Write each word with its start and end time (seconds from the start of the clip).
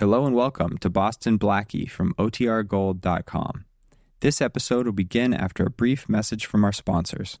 Hello 0.00 0.24
and 0.24 0.36
welcome 0.36 0.78
to 0.78 0.88
Boston 0.88 1.40
Blackie 1.40 1.90
from 1.90 2.14
OTRGold.com. 2.14 3.64
This 4.20 4.40
episode 4.40 4.86
will 4.86 4.92
begin 4.92 5.34
after 5.34 5.64
a 5.64 5.70
brief 5.70 6.08
message 6.08 6.46
from 6.46 6.62
our 6.62 6.70
sponsors. 6.70 7.40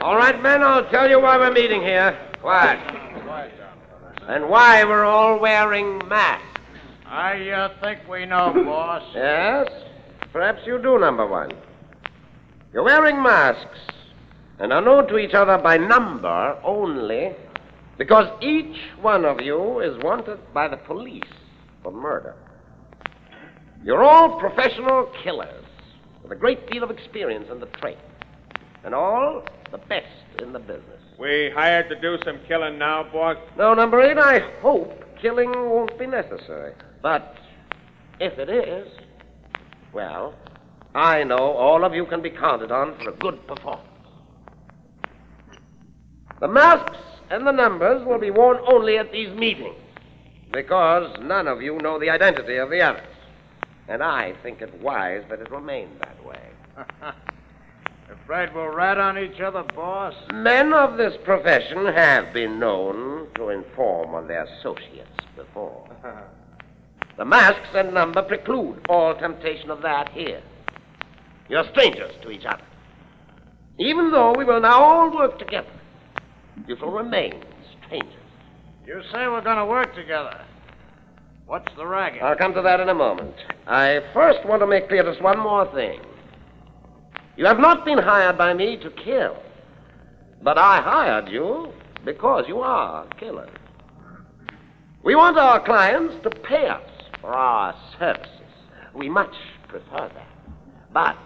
All 0.00 0.16
right, 0.16 0.42
men, 0.42 0.62
I'll 0.64 0.88
tell 0.90 1.08
you 1.08 1.20
why 1.20 1.38
we're 1.38 1.52
meeting 1.52 1.80
here. 1.80 2.31
What? 2.42 2.78
And 4.28 4.48
why 4.48 4.84
we're 4.84 5.04
all 5.04 5.38
wearing 5.38 5.98
masks. 6.08 6.60
I 7.06 7.50
uh, 7.50 7.80
think 7.80 8.00
we 8.08 8.26
know, 8.26 8.52
boss. 8.64 9.02
Yes? 9.14 9.68
Perhaps 10.32 10.62
you 10.66 10.80
do, 10.82 10.98
number 10.98 11.26
one. 11.26 11.52
You're 12.72 12.84
wearing 12.84 13.22
masks 13.22 13.78
and 14.58 14.72
are 14.72 14.80
known 14.80 15.06
to 15.08 15.18
each 15.18 15.34
other 15.34 15.58
by 15.58 15.76
number 15.76 16.58
only 16.64 17.32
because 17.98 18.26
each 18.42 18.76
one 19.00 19.24
of 19.24 19.40
you 19.40 19.80
is 19.80 20.02
wanted 20.02 20.38
by 20.54 20.68
the 20.68 20.78
police 20.78 21.22
for 21.82 21.92
murder. 21.92 22.34
You're 23.84 24.02
all 24.02 24.40
professional 24.40 25.12
killers 25.22 25.64
with 26.22 26.32
a 26.32 26.36
great 26.36 26.70
deal 26.70 26.82
of 26.82 26.90
experience 26.90 27.48
in 27.50 27.60
the 27.60 27.66
trade, 27.66 27.98
and 28.84 28.94
all 28.94 29.44
the 29.72 29.78
best 29.78 30.06
in 30.40 30.52
the 30.52 30.58
business. 30.58 31.00
We 31.18 31.50
hired 31.54 31.88
to 31.88 32.00
do 32.00 32.18
some 32.24 32.38
killing 32.46 32.78
now, 32.78 33.04
boss. 33.04 33.36
No, 33.56 33.74
number 33.74 34.00
eight, 34.00 34.18
I 34.18 34.40
hope 34.60 35.02
killing 35.20 35.50
won't 35.50 35.98
be 35.98 36.06
necessary. 36.06 36.74
But 37.00 37.36
if 38.20 38.38
it 38.38 38.48
is, 38.48 38.86
well, 39.92 40.34
I 40.94 41.24
know 41.24 41.38
all 41.38 41.84
of 41.84 41.94
you 41.94 42.06
can 42.06 42.22
be 42.22 42.30
counted 42.30 42.70
on 42.70 42.96
for 42.98 43.10
a 43.10 43.16
good 43.16 43.46
performance. 43.46 43.88
The 46.40 46.48
masks 46.48 46.98
and 47.30 47.46
the 47.46 47.52
numbers 47.52 48.04
will 48.06 48.18
be 48.18 48.30
worn 48.30 48.58
only 48.66 48.98
at 48.98 49.10
these 49.10 49.34
meetings 49.34 49.76
because 50.52 51.16
none 51.22 51.48
of 51.48 51.62
you 51.62 51.78
know 51.78 51.98
the 51.98 52.10
identity 52.10 52.56
of 52.56 52.68
the 52.68 52.82
others. 52.82 53.06
And 53.88 54.02
I 54.02 54.34
think 54.42 54.60
it 54.60 54.72
wise 54.80 55.24
that 55.30 55.40
it 55.40 55.50
remain 55.50 55.88
that 56.00 56.24
way. 56.24 56.40
Afraid 58.10 58.54
we'll 58.54 58.68
rat 58.68 58.98
on 58.98 59.18
each 59.18 59.40
other, 59.40 59.62
boss? 59.74 60.14
Men 60.32 60.72
of 60.72 60.96
this 60.96 61.14
profession 61.24 61.86
have 61.86 62.32
been 62.32 62.58
known 62.58 63.28
to 63.36 63.50
inform 63.50 64.14
on 64.14 64.28
their 64.28 64.44
associates 64.44 65.08
before. 65.36 65.88
the 67.16 67.24
masks 67.24 67.68
and 67.74 67.94
number 67.94 68.22
preclude 68.22 68.84
all 68.88 69.14
temptation 69.14 69.70
of 69.70 69.82
that 69.82 70.10
here. 70.10 70.42
You're 71.48 71.68
strangers 71.70 72.12
to 72.22 72.30
each 72.30 72.44
other. 72.44 72.62
Even 73.78 74.10
though 74.10 74.34
we 74.36 74.44
will 74.44 74.60
now 74.60 74.80
all 74.80 75.14
work 75.14 75.38
together, 75.38 75.72
you 76.66 76.76
shall 76.76 76.90
remain 76.90 77.42
strangers. 77.84 78.14
You 78.86 79.02
say 79.12 79.26
we're 79.28 79.42
going 79.42 79.58
to 79.58 79.66
work 79.66 79.94
together. 79.94 80.44
What's 81.46 81.74
the 81.76 81.86
racket? 81.86 82.22
I'll 82.22 82.36
come 82.36 82.54
to 82.54 82.62
that 82.62 82.80
in 82.80 82.88
a 82.88 82.94
moment. 82.94 83.34
I 83.66 84.00
first 84.12 84.44
want 84.46 84.60
to 84.60 84.66
make 84.66 84.88
clear 84.88 85.02
just 85.02 85.22
one 85.22 85.38
more 85.38 85.70
thing. 85.74 86.00
You 87.36 87.46
have 87.46 87.58
not 87.58 87.84
been 87.84 87.98
hired 87.98 88.36
by 88.36 88.52
me 88.52 88.76
to 88.78 88.90
kill, 88.90 89.36
but 90.42 90.58
I 90.58 90.80
hired 90.82 91.28
you 91.28 91.72
because 92.04 92.44
you 92.46 92.60
are 92.60 93.06
killers. 93.18 93.48
We 95.02 95.14
want 95.14 95.38
our 95.38 95.64
clients 95.64 96.14
to 96.24 96.30
pay 96.30 96.68
us 96.68 96.82
for 97.20 97.30
our 97.30 97.74
services. 97.98 98.28
We 98.94 99.08
much 99.08 99.34
prefer 99.68 100.10
that. 100.14 100.28
But 100.92 101.16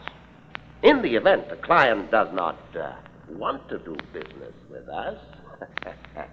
in 0.82 1.02
the 1.02 1.16
event 1.16 1.48
the 1.48 1.56
client 1.56 2.10
does 2.12 2.28
not 2.32 2.58
uh, 2.78 2.92
want 3.28 3.68
to 3.68 3.78
do 3.78 3.96
business 4.12 4.54
with 4.70 4.88
us, 4.88 5.18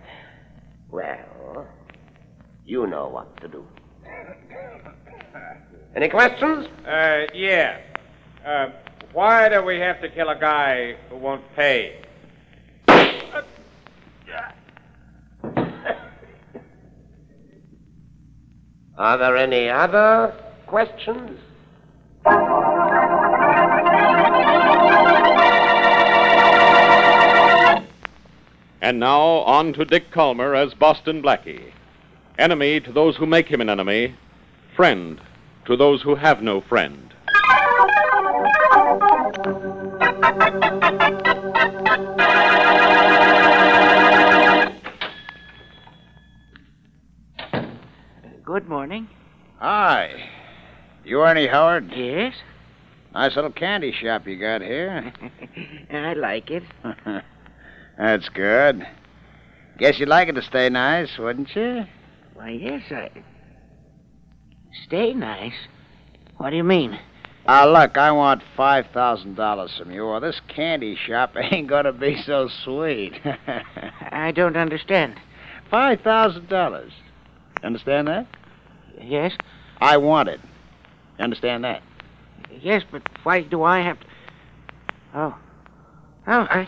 well, 0.91 1.67
you 2.65 2.85
know 2.85 3.07
what 3.07 3.35
to 3.41 3.47
do. 3.47 3.65
Any 5.95 6.09
questions? 6.09 6.67
Uh, 6.87 7.23
yeah. 7.33 7.79
Uh, 8.45 8.69
why 9.13 9.47
do 9.47 9.61
we 9.63 9.79
have 9.79 10.01
to 10.01 10.09
kill 10.09 10.29
a 10.29 10.35
guy 10.35 10.95
who 11.09 11.17
won't 11.17 11.43
pay? 11.55 12.01
Are 18.97 19.17
there 19.17 19.37
any 19.37 19.69
other 19.69 20.33
questions? 20.67 21.39
And 28.81 28.99
now 28.99 29.21
on 29.21 29.73
to 29.73 29.85
Dick 29.85 30.11
Kollmar 30.11 30.55
as 30.55 30.73
Boston 30.73 31.21
Blackie. 31.23 31.71
Enemy 32.37 32.81
to 32.81 32.91
those 32.91 33.15
who 33.15 33.25
make 33.25 33.47
him 33.47 33.61
an 33.61 33.69
enemy, 33.69 34.15
friend 34.75 35.21
to 35.65 35.77
those 35.77 36.01
who 36.01 36.15
have 36.15 36.41
no 36.41 36.59
friend. 36.61 37.13
Good 48.53 48.69
morning. 48.69 49.09
Hi. 49.57 50.29
You 51.03 51.21
Ernie 51.21 51.47
Howard? 51.47 51.91
Yes? 51.91 52.35
Nice 53.11 53.35
little 53.35 53.51
candy 53.51 53.91
shop 53.91 54.27
you 54.27 54.39
got 54.39 54.61
here. 54.61 55.11
I 55.91 56.13
like 56.13 56.51
it. 56.51 56.61
That's 57.97 58.29
good. 58.29 58.85
Guess 59.79 59.97
you'd 59.97 60.07
like 60.07 60.27
it 60.27 60.33
to 60.33 60.43
stay 60.43 60.69
nice, 60.69 61.17
wouldn't 61.17 61.55
you? 61.55 61.85
Why, 62.35 62.49
yes, 62.49 62.83
I. 62.91 63.09
Stay 64.85 65.15
nice? 65.15 65.57
What 66.37 66.51
do 66.51 66.55
you 66.55 66.63
mean? 66.63 66.99
Ah, 67.47 67.65
look, 67.65 67.97
I 67.97 68.11
want 68.11 68.43
$5,000 68.55 69.79
from 69.79 69.89
you, 69.89 70.03
or 70.03 70.19
this 70.19 70.39
candy 70.47 70.95
shop 70.95 71.33
ain't 71.51 71.69
gonna 71.69 71.91
be 71.91 72.21
so 72.21 72.49
sweet. 72.63 73.19
I 74.11 74.31
don't 74.31 74.57
understand. 74.57 75.19
$5,000. 75.71 76.91
Understand 77.63 78.07
that? 78.09 78.27
Yes? 79.01 79.33
I 79.81 79.97
want 79.97 80.29
it. 80.29 80.39
You 81.17 81.23
understand 81.23 81.63
that? 81.63 81.81
Yes, 82.61 82.83
but 82.91 83.01
why 83.23 83.41
do 83.41 83.63
I 83.63 83.81
have 83.81 83.99
to. 83.99 84.05
Oh. 85.15 85.35
Oh, 86.25 86.47
I, 86.49 86.67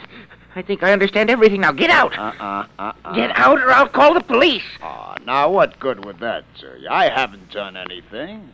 I 0.56 0.62
think 0.62 0.84
I 0.84 0.92
understand 0.92 1.30
everything 1.30 1.62
now. 1.62 1.72
Get 1.72 1.90
out! 1.90 2.18
Uh-uh, 2.18 2.68
uh-uh. 2.78 3.16
Get 3.16 3.32
out 3.38 3.60
or 3.60 3.72
I'll 3.72 3.88
call 3.88 4.14
the 4.14 4.22
police. 4.22 4.64
Oh, 4.82 5.16
now 5.26 5.50
what 5.50 5.80
good 5.80 6.04
would 6.06 6.20
that 6.20 6.44
do 6.60 6.68
you? 6.80 6.90
I 6.90 7.10
haven't 7.10 7.52
done 7.52 7.78
anything. 7.78 8.50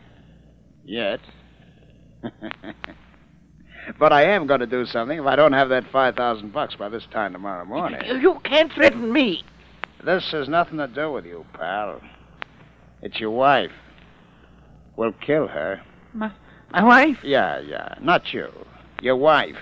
Yet. 0.84 1.20
but 3.98 4.12
I 4.12 4.22
am 4.24 4.46
going 4.46 4.60
to 4.60 4.66
do 4.66 4.86
something 4.86 5.18
if 5.18 5.26
I 5.26 5.36
don't 5.36 5.52
have 5.52 5.68
that 5.70 5.90
5,000 5.90 6.52
bucks 6.52 6.76
by 6.76 6.88
this 6.88 7.06
time 7.10 7.32
tomorrow 7.32 7.64
morning. 7.64 8.00
You, 8.06 8.16
you 8.18 8.40
can't 8.44 8.72
threaten 8.72 9.12
me. 9.12 9.44
This 10.04 10.30
has 10.32 10.48
nothing 10.48 10.78
to 10.78 10.88
do 10.88 11.10
with 11.12 11.24
you, 11.24 11.44
pal. 11.54 12.00
It's 13.02 13.18
your 13.18 13.30
wife. 13.30 13.72
We'll 14.96 15.12
kill 15.12 15.48
her. 15.48 15.82
My, 16.14 16.30
my 16.70 16.84
wife? 16.84 17.18
Yeah, 17.22 17.60
yeah. 17.60 17.94
Not 18.00 18.32
you. 18.32 18.48
Your 19.02 19.16
wife. 19.16 19.56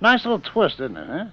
Nice 0.00 0.24
little 0.24 0.40
twist, 0.40 0.76
isn't 0.80 0.96
it, 0.96 1.06
huh? 1.06 1.24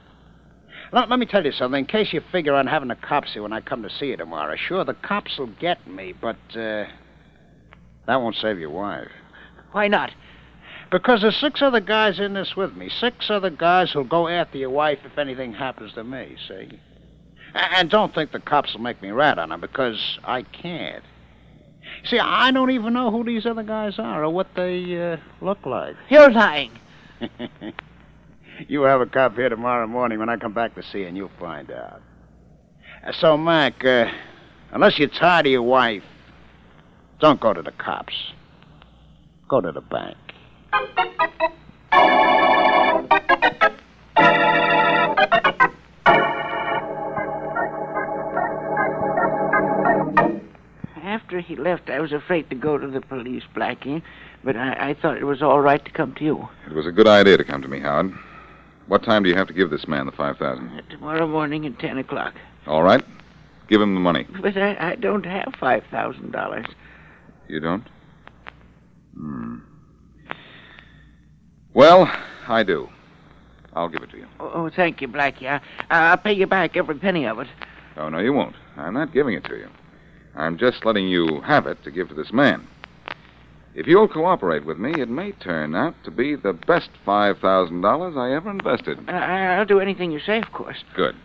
Let, 0.91 1.09
let 1.09 1.19
me 1.19 1.25
tell 1.25 1.45
you 1.45 1.51
something. 1.51 1.79
In 1.79 1.85
case 1.85 2.11
you 2.11 2.21
figure 2.31 2.53
on 2.53 2.67
having 2.67 2.89
the 2.89 2.95
cops 2.95 3.33
here 3.33 3.43
when 3.43 3.53
I 3.53 3.61
come 3.61 3.83
to 3.83 3.89
see 3.89 4.07
you 4.07 4.17
tomorrow. 4.17 4.55
Sure, 4.57 4.83
the 4.83 4.93
cops 4.93 5.37
will 5.37 5.47
get 5.59 5.87
me, 5.87 6.13
but, 6.19 6.37
uh, 6.55 6.85
that 8.07 8.21
won't 8.21 8.35
save 8.35 8.59
your 8.59 8.69
wife. 8.69 9.07
Why 9.71 9.87
not? 9.87 10.11
Because 10.91 11.21
there's 11.21 11.35
six 11.37 11.61
other 11.61 11.79
guys 11.79 12.19
in 12.19 12.33
this 12.33 12.55
with 12.55 12.75
me. 12.75 12.89
Six 12.89 13.29
other 13.29 13.49
guys 13.49 13.91
who'll 13.91 14.03
go 14.03 14.27
after 14.27 14.57
your 14.57 14.69
wife 14.69 14.99
if 15.03 15.17
anything 15.17 15.53
happens 15.53 15.93
to 15.93 16.03
me, 16.03 16.35
see? 16.47 16.79
A- 17.55 17.77
And 17.77 17.89
don't 17.89 18.13
think 18.13 18.31
the 18.31 18.39
cops 18.39 18.73
will 18.73 18.81
make 18.81 19.01
me 19.01 19.09
rat 19.11 19.39
on 19.39 19.49
them, 19.49 19.61
because 19.61 20.19
I 20.23 20.43
can't. 20.43 21.03
See, 22.05 22.19
I 22.19 22.51
don't 22.51 22.71
even 22.71 22.93
know 22.93 23.11
who 23.11 23.23
these 23.23 23.45
other 23.45 23.63
guys 23.63 23.97
are 23.97 24.23
or 24.23 24.29
what 24.29 24.47
they 24.55 25.13
uh, 25.13 25.17
look 25.41 25.65
like. 25.65 25.95
You're 26.09 26.31
lying. 26.31 26.71
you 28.67 28.81
have 28.83 29.01
a 29.01 29.05
cop 29.05 29.35
here 29.35 29.49
tomorrow 29.49 29.87
morning 29.87 30.19
when 30.19 30.29
I 30.29 30.37
come 30.37 30.53
back 30.53 30.75
to 30.75 30.83
see 30.83 30.99
you, 30.99 31.07
and 31.07 31.17
you'll 31.17 31.31
find 31.39 31.71
out. 31.71 32.01
So, 33.19 33.37
Mac, 33.37 33.85
uh, 33.85 34.07
unless 34.71 34.97
you're 34.97 35.09
tired 35.09 35.45
of 35.45 35.51
your 35.51 35.61
wife, 35.61 36.03
don't 37.19 37.39
go 37.39 37.53
to 37.53 37.61
the 37.61 37.71
cops. 37.71 38.15
Go 39.47 39.61
to 39.61 39.71
the 39.71 39.81
bank. 39.81 40.17
After 51.35 51.45
he 51.45 51.57
left, 51.57 51.89
I 51.89 51.99
was 51.99 52.13
afraid 52.13 52.49
to 52.49 52.55
go 52.55 52.77
to 52.77 52.87
the 52.87 53.01
police, 53.01 53.43
Blackie, 53.53 54.01
but 54.45 54.55
I, 54.55 54.91
I 54.91 54.93
thought 54.93 55.17
it 55.17 55.25
was 55.25 55.41
all 55.41 55.59
right 55.59 55.83
to 55.83 55.91
come 55.91 56.15
to 56.15 56.23
you. 56.23 56.47
It 56.65 56.73
was 56.73 56.87
a 56.87 56.93
good 56.93 57.09
idea 57.09 57.35
to 57.35 57.43
come 57.43 57.61
to 57.61 57.67
me, 57.67 57.81
Howard. 57.81 58.13
What 58.87 59.03
time 59.03 59.21
do 59.21 59.27
you 59.27 59.35
have 59.35 59.47
to 59.49 59.53
give 59.53 59.69
this 59.69 59.85
man 59.85 60.05
the 60.05 60.13
5000 60.13 60.69
Uh, 60.69 60.81
Tomorrow 60.89 61.27
morning 61.27 61.65
at 61.65 61.77
10 61.77 61.97
o'clock. 61.97 62.35
All 62.67 62.83
right. 62.83 63.03
Give 63.67 63.81
him 63.81 63.95
the 63.95 63.99
money. 63.99 64.25
But 64.41 64.55
I, 64.55 64.91
I 64.91 64.95
don't 64.95 65.25
have 65.25 65.55
$5,000. 65.59 66.73
You 67.49 67.59
don't? 67.59 67.83
Hmm. 69.13 69.57
Well, 71.73 72.09
I 72.47 72.63
do. 72.63 72.87
I'll 73.73 73.89
give 73.89 74.03
it 74.03 74.11
to 74.11 74.17
you. 74.19 74.27
Oh, 74.39 74.51
oh, 74.53 74.69
thank 74.73 75.01
you, 75.01 75.09
Blackie. 75.09 75.47
I, 75.49 75.59
I'll 75.89 76.15
pay 76.17 76.31
you 76.31 76.47
back 76.47 76.77
every 76.77 76.95
penny 76.95 77.25
of 77.27 77.39
it. 77.39 77.47
Oh, 77.97 78.07
no, 78.07 78.19
you 78.19 78.31
won't. 78.31 78.55
I'm 78.77 78.93
not 78.93 79.11
giving 79.11 79.33
it 79.33 79.43
to 79.49 79.57
you. 79.57 79.67
I'm 80.35 80.57
just 80.57 80.85
letting 80.85 81.07
you 81.07 81.41
have 81.41 81.65
it 81.65 81.83
to 81.83 81.91
give 81.91 82.09
to 82.09 82.13
this 82.13 82.33
man. 82.33 82.67
If 83.73 83.87
you'll 83.87 84.07
cooperate 84.07 84.65
with 84.65 84.77
me, 84.77 84.93
it 84.97 85.09
may 85.09 85.31
turn 85.33 85.75
out 85.75 85.95
to 86.05 86.11
be 86.11 86.35
the 86.35 86.53
best 86.53 86.89
$5,000 87.05 88.17
I 88.17 88.35
ever 88.35 88.49
invested. 88.49 89.09
I, 89.09 89.55
I'll 89.55 89.65
do 89.65 89.79
anything 89.79 90.11
you 90.11 90.19
say, 90.19 90.37
of 90.39 90.51
course. 90.53 90.77
Good. 90.95 91.15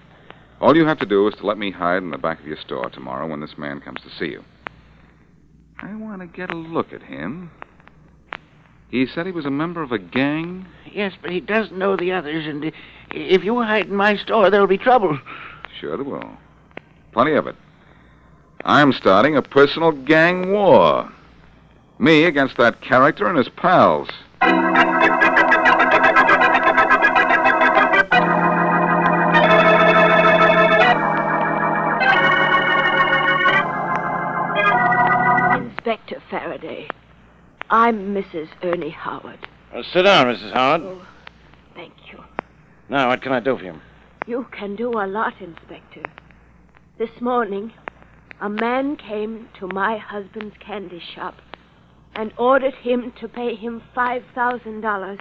All 0.60 0.76
you 0.76 0.84
have 0.86 0.98
to 0.98 1.06
do 1.06 1.26
is 1.28 1.34
to 1.36 1.46
let 1.46 1.58
me 1.58 1.70
hide 1.70 2.02
in 2.02 2.10
the 2.10 2.18
back 2.18 2.40
of 2.40 2.46
your 2.46 2.56
store 2.56 2.90
tomorrow 2.90 3.26
when 3.26 3.40
this 3.40 3.56
man 3.56 3.80
comes 3.80 4.00
to 4.02 4.10
see 4.18 4.32
you. 4.32 4.44
I 5.80 5.94
want 5.94 6.20
to 6.20 6.26
get 6.26 6.52
a 6.52 6.56
look 6.56 6.92
at 6.92 7.02
him. 7.02 7.50
He 8.90 9.06
said 9.06 9.26
he 9.26 9.32
was 9.32 9.46
a 9.46 9.50
member 9.50 9.82
of 9.82 9.92
a 9.92 9.98
gang. 9.98 10.66
Yes, 10.92 11.12
but 11.22 11.30
he 11.30 11.40
doesn't 11.40 11.78
know 11.78 11.96
the 11.96 12.12
others, 12.12 12.46
and 12.46 12.72
if 13.12 13.44
you 13.44 13.62
hide 13.62 13.86
in 13.86 13.94
my 13.94 14.16
store, 14.16 14.50
there'll 14.50 14.66
be 14.66 14.76
trouble. 14.76 15.18
Sure 15.80 15.96
there 15.96 16.04
will. 16.04 16.36
Plenty 17.12 17.34
of 17.34 17.46
it. 17.46 17.54
I'm 18.64 18.92
starting 18.92 19.36
a 19.36 19.42
personal 19.42 19.92
gang 19.92 20.52
war. 20.52 21.10
Me 21.98 22.24
against 22.24 22.56
that 22.58 22.80
character 22.80 23.26
and 23.26 23.38
his 23.38 23.48
pals. 23.48 24.08
Inspector 35.60 36.22
Faraday. 36.30 36.88
I'm 37.70 38.14
Mrs. 38.14 38.48
Ernie 38.62 38.90
Howard. 38.90 39.48
Uh, 39.74 39.82
sit 39.92 40.02
down, 40.02 40.26
Mrs. 40.26 40.52
Howard. 40.52 40.82
Oh, 40.82 41.06
thank 41.74 41.92
you. 42.12 42.22
Now, 42.88 43.08
what 43.08 43.22
can 43.22 43.32
I 43.32 43.40
do 43.40 43.56
for 43.56 43.64
you? 43.64 43.80
You 44.26 44.46
can 44.52 44.76
do 44.76 44.90
a 44.92 45.06
lot, 45.06 45.34
Inspector. 45.40 46.02
This 46.98 47.20
morning, 47.20 47.72
a 48.40 48.48
man 48.48 48.96
came 48.96 49.48
to 49.58 49.66
my 49.68 49.98
husband's 49.98 50.56
candy 50.58 51.02
shop 51.14 51.36
and 52.14 52.32
ordered 52.38 52.74
him 52.74 53.12
to 53.20 53.28
pay 53.28 53.54
him 53.54 53.82
$5,000 53.94 55.20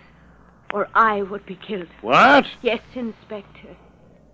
or 0.73 0.87
I 0.93 1.21
would 1.21 1.45
be 1.45 1.55
killed. 1.55 1.87
What? 2.01 2.45
Yes, 2.61 2.81
Inspector. 2.93 3.75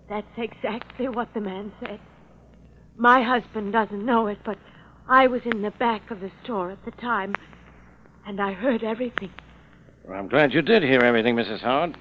That's 0.08 0.26
exactly 0.36 1.08
what 1.08 1.32
the 1.34 1.40
man 1.40 1.72
said. 1.80 1.98
My 2.96 3.22
husband 3.22 3.72
doesn't 3.72 4.04
know 4.04 4.26
it, 4.28 4.38
but 4.44 4.58
I 5.08 5.26
was 5.26 5.42
in 5.44 5.62
the 5.62 5.72
back 5.72 6.10
of 6.10 6.20
the 6.20 6.30
store 6.42 6.70
at 6.70 6.84
the 6.84 6.90
time, 6.92 7.34
and 8.26 8.40
I 8.40 8.52
heard 8.52 8.84
everything. 8.84 9.32
Well, 10.04 10.18
I'm 10.18 10.28
glad 10.28 10.54
you 10.54 10.62
did 10.62 10.82
hear 10.82 11.00
everything, 11.00 11.36
Mrs. 11.36 11.60
Howard. 11.60 11.96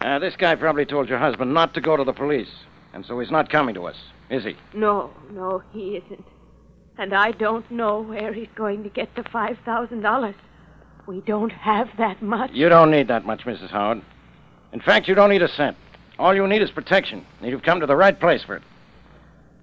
Uh, 0.00 0.18
this 0.18 0.36
guy 0.36 0.54
probably 0.54 0.84
told 0.84 1.08
your 1.08 1.18
husband 1.18 1.54
not 1.54 1.74
to 1.74 1.80
go 1.80 1.96
to 1.96 2.04
the 2.04 2.12
police, 2.12 2.50
and 2.94 3.04
so 3.04 3.18
he's 3.18 3.30
not 3.30 3.50
coming 3.50 3.74
to 3.74 3.86
us, 3.86 3.96
is 4.30 4.44
he? 4.44 4.56
No, 4.72 5.10
no, 5.32 5.62
he 5.72 5.96
isn't. 5.96 6.24
And 6.96 7.12
I 7.12 7.32
don't 7.32 7.68
know 7.70 8.00
where 8.00 8.32
he's 8.32 8.48
going 8.54 8.84
to 8.84 8.88
get 8.88 9.14
the 9.16 9.22
$5,000. 9.22 10.34
We 11.06 11.20
don't 11.22 11.50
have 11.50 11.88
that 11.98 12.22
much. 12.22 12.52
You 12.52 12.68
don't 12.68 12.92
need 12.92 13.08
that 13.08 13.26
much, 13.26 13.44
Mrs. 13.44 13.70
Howard. 13.70 14.00
In 14.72 14.80
fact, 14.80 15.08
you 15.08 15.16
don't 15.16 15.30
need 15.30 15.42
a 15.42 15.48
cent. 15.48 15.76
All 16.20 16.34
you 16.34 16.46
need 16.46 16.62
is 16.62 16.70
protection, 16.70 17.26
and 17.40 17.50
you've 17.50 17.64
come 17.64 17.80
to 17.80 17.86
the 17.86 17.96
right 17.96 18.18
place 18.18 18.44
for 18.44 18.56
it. 18.56 18.62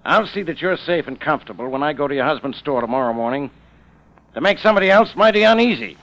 I'll 0.03 0.27
see 0.27 0.43
that 0.43 0.61
you're 0.61 0.77
safe 0.77 1.07
and 1.07 1.19
comfortable 1.19 1.69
when 1.69 1.83
I 1.83 1.93
go 1.93 2.07
to 2.07 2.13
your 2.13 2.25
husband's 2.25 2.57
store 2.57 2.81
tomorrow 2.81 3.13
morning. 3.13 3.49
To 4.33 4.41
make 4.41 4.59
somebody 4.59 4.91
else 4.91 5.15
mighty 5.15 5.43
uneasy. 5.43 5.97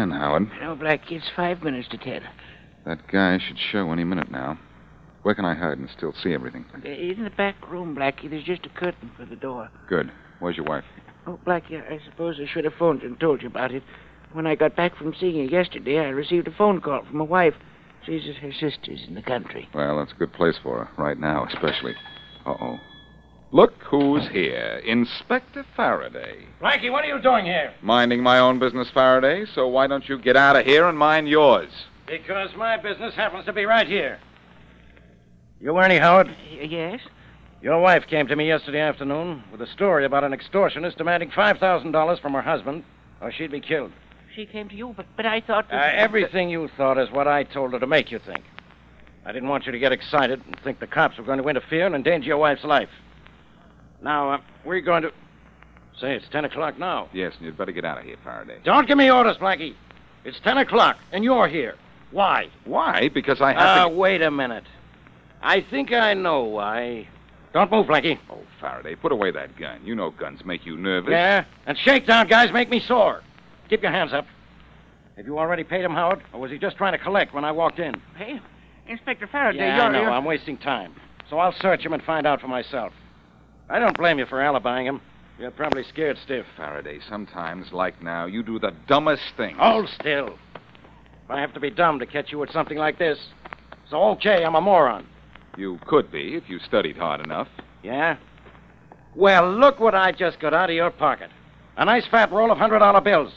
Ten 0.00 0.08
minutes 0.08 0.18
to 0.18 0.36
ten, 0.38 0.50
Howard. 0.50 0.50
No, 0.60 0.76
Blackie, 0.76 1.12
it's 1.12 1.30
five 1.36 1.62
minutes 1.62 1.88
to 1.88 1.98
ten. 1.98 2.22
That 2.86 3.06
guy 3.08 3.38
should 3.38 3.58
show 3.58 3.92
any 3.92 4.04
minute 4.04 4.30
now. 4.30 4.58
Where 5.22 5.34
can 5.34 5.44
I 5.44 5.54
hide 5.54 5.76
and 5.78 5.88
still 5.94 6.14
see 6.22 6.32
everything? 6.32 6.64
Uh, 6.74 6.88
In 6.88 7.24
the 7.24 7.30
back 7.30 7.70
room, 7.70 7.94
Blackie, 7.94 8.30
there's 8.30 8.44
just 8.44 8.64
a 8.64 8.70
curtain 8.70 9.10
for 9.16 9.26
the 9.26 9.36
door. 9.36 9.68
Good. 9.88 10.10
Where's 10.38 10.56
your 10.56 10.64
wife? 10.64 10.84
Oh, 11.26 11.38
Blackie, 11.46 11.82
I 11.82 12.00
suppose 12.08 12.40
I 12.40 12.46
should 12.50 12.64
have 12.64 12.72
phoned 12.78 13.02
and 13.02 13.20
told 13.20 13.42
you 13.42 13.48
about 13.48 13.72
it. 13.72 13.82
When 14.32 14.46
I 14.46 14.54
got 14.54 14.76
back 14.76 14.96
from 14.96 15.14
seeing 15.20 15.36
you 15.36 15.48
yesterday, 15.48 15.98
I 15.98 16.08
received 16.08 16.48
a 16.48 16.52
phone 16.52 16.80
call 16.80 17.04
from 17.04 17.18
my 17.18 17.24
wife. 17.24 17.54
She's 18.06 18.22
at 18.28 18.36
her 18.36 18.52
sister's 18.52 19.04
in 19.06 19.14
the 19.14 19.22
country. 19.22 19.68
Well, 19.74 19.98
that's 19.98 20.12
a 20.12 20.18
good 20.18 20.32
place 20.32 20.54
for 20.62 20.84
her, 20.86 21.02
right 21.02 21.18
now, 21.18 21.44
especially. 21.46 21.94
Uh 22.46 22.54
oh. 22.58 22.78
Look 23.52 23.82
who's 23.82 24.28
here 24.28 24.80
Inspector 24.84 25.64
Faraday. 25.74 26.46
Blackie, 26.60 26.92
what 26.92 27.04
are 27.04 27.08
you 27.08 27.20
doing 27.20 27.44
here? 27.44 27.74
Minding 27.82 28.22
my 28.22 28.38
own 28.38 28.60
business, 28.60 28.88
Faraday, 28.94 29.44
so 29.44 29.66
why 29.66 29.88
don't 29.88 30.08
you 30.08 30.18
get 30.18 30.36
out 30.36 30.54
of 30.54 30.64
here 30.64 30.86
and 30.86 30.96
mind 30.96 31.28
yours? 31.28 31.70
Because 32.06 32.50
my 32.56 32.76
business 32.76 33.12
happens 33.14 33.46
to 33.46 33.52
be 33.52 33.64
right 33.64 33.88
here. 33.88 34.20
You 35.60 35.76
Ernie 35.76 35.98
Howard? 35.98 36.28
Y- 36.28 36.68
yes? 36.70 37.00
Your 37.60 37.80
wife 37.80 38.06
came 38.06 38.28
to 38.28 38.36
me 38.36 38.46
yesterday 38.46 38.80
afternoon 38.80 39.42
with 39.50 39.60
a 39.60 39.66
story 39.66 40.04
about 40.04 40.22
an 40.22 40.32
extortionist 40.32 40.96
demanding 40.96 41.30
$5,000 41.30 42.22
from 42.22 42.32
her 42.34 42.42
husband, 42.42 42.84
or 43.20 43.32
she'd 43.32 43.50
be 43.50 43.60
killed. 43.60 43.90
She 44.32 44.46
came 44.46 44.68
to 44.68 44.76
you, 44.76 44.94
but, 44.96 45.06
but 45.16 45.26
I 45.26 45.40
thought. 45.40 45.66
Uh, 45.72 45.76
everything 45.76 46.50
you 46.50 46.68
thought 46.76 46.98
is 46.98 47.10
what 47.10 47.26
I 47.26 47.42
told 47.42 47.72
her 47.72 47.80
to 47.80 47.86
make 47.86 48.12
you 48.12 48.20
think. 48.20 48.44
I 49.26 49.32
didn't 49.32 49.48
want 49.48 49.66
you 49.66 49.72
to 49.72 49.78
get 49.80 49.90
excited 49.90 50.40
and 50.46 50.56
think 50.62 50.78
the 50.78 50.86
cops 50.86 51.18
were 51.18 51.24
going 51.24 51.42
to 51.42 51.48
interfere 51.48 51.84
and 51.84 51.96
endanger 51.96 52.28
your 52.28 52.38
wife's 52.38 52.62
life. 52.62 52.88
Now, 54.02 54.32
uh, 54.32 54.38
we're 54.64 54.80
going 54.80 55.02
to. 55.02 55.12
Say, 56.00 56.14
it's 56.14 56.26
10 56.30 56.46
o'clock 56.46 56.78
now. 56.78 57.08
Yes, 57.12 57.34
and 57.36 57.44
you'd 57.44 57.58
better 57.58 57.72
get 57.72 57.84
out 57.84 57.98
of 57.98 58.04
here, 58.04 58.16
Faraday. 58.24 58.58
Don't 58.64 58.88
give 58.88 58.96
me 58.96 59.10
orders, 59.10 59.36
Blackie. 59.36 59.74
It's 60.24 60.40
10 60.40 60.56
o'clock, 60.58 60.96
and 61.12 61.22
you're 61.22 61.46
here. 61.46 61.74
Why? 62.10 62.48
Why? 62.64 63.10
Because 63.12 63.40
I 63.42 63.52
have 63.52 63.60
Ah, 63.62 63.82
to... 63.84 63.88
wait 63.90 64.22
a 64.22 64.30
minute. 64.30 64.64
I 65.42 65.60
think 65.60 65.92
I 65.92 66.14
know 66.14 66.44
why. 66.44 67.06
Don't 67.52 67.70
move, 67.70 67.86
Blackie. 67.86 68.18
Oh, 68.30 68.38
Faraday, 68.60 68.94
put 68.94 69.12
away 69.12 69.30
that 69.32 69.56
gun. 69.58 69.80
You 69.84 69.94
know 69.94 70.10
guns 70.10 70.42
make 70.44 70.64
you 70.64 70.78
nervous. 70.78 71.10
Yeah? 71.10 71.44
And 71.66 71.76
shakedown 71.76 72.28
guys 72.28 72.50
make 72.52 72.70
me 72.70 72.80
sore. 72.80 73.22
Keep 73.68 73.82
your 73.82 73.92
hands 73.92 74.12
up. 74.14 74.26
Have 75.18 75.26
you 75.26 75.38
already 75.38 75.64
paid 75.64 75.84
him, 75.84 75.92
Howard? 75.92 76.22
Or 76.32 76.40
was 76.40 76.50
he 76.50 76.56
just 76.58 76.76
trying 76.78 76.92
to 76.92 76.98
collect 76.98 77.34
when 77.34 77.44
I 77.44 77.52
walked 77.52 77.78
in? 77.78 77.94
Hey, 78.16 78.40
Inspector 78.88 79.26
Faraday, 79.26 79.58
Yeah, 79.58 79.76
you're, 79.76 79.84
I 79.84 79.92
know. 79.92 80.00
you're- 80.02 80.12
I'm 80.14 80.24
wasting 80.24 80.56
time. 80.56 80.94
So 81.28 81.38
I'll 81.38 81.52
search 81.52 81.84
him 81.84 81.92
and 81.92 82.02
find 82.02 82.26
out 82.26 82.40
for 82.40 82.48
myself. 82.48 82.92
I 83.70 83.78
don't 83.78 83.96
blame 83.96 84.18
you 84.18 84.26
for 84.26 84.38
alibying 84.38 84.84
him. 84.84 85.00
You're 85.38 85.52
probably 85.52 85.84
scared 85.84 86.18
stiff. 86.24 86.44
Faraday, 86.56 86.98
sometimes, 87.08 87.72
like 87.72 88.02
now, 88.02 88.26
you 88.26 88.42
do 88.42 88.58
the 88.58 88.72
dumbest 88.88 89.22
thing. 89.36 89.54
Hold 89.56 89.88
still. 89.88 90.38
If 90.54 91.30
I 91.30 91.40
have 91.40 91.54
to 91.54 91.60
be 91.60 91.70
dumb 91.70 92.00
to 92.00 92.06
catch 92.06 92.32
you 92.32 92.38
with 92.38 92.50
something 92.50 92.76
like 92.76 92.98
this. 92.98 93.18
So, 93.88 94.02
okay, 94.10 94.44
I'm 94.44 94.56
a 94.56 94.60
moron. 94.60 95.06
You 95.56 95.78
could 95.86 96.10
be 96.10 96.34
if 96.34 96.48
you 96.48 96.58
studied 96.58 96.96
hard 96.96 97.20
enough. 97.20 97.48
Yeah? 97.82 98.16
Well, 99.14 99.52
look 99.52 99.78
what 99.78 99.94
I 99.94 100.12
just 100.12 100.40
got 100.40 100.52
out 100.52 100.68
of 100.68 100.76
your 100.76 100.90
pocket. 100.90 101.30
A 101.76 101.84
nice 101.84 102.06
fat 102.08 102.32
roll 102.32 102.50
of 102.50 102.58
$100 102.58 103.04
bills. 103.04 103.32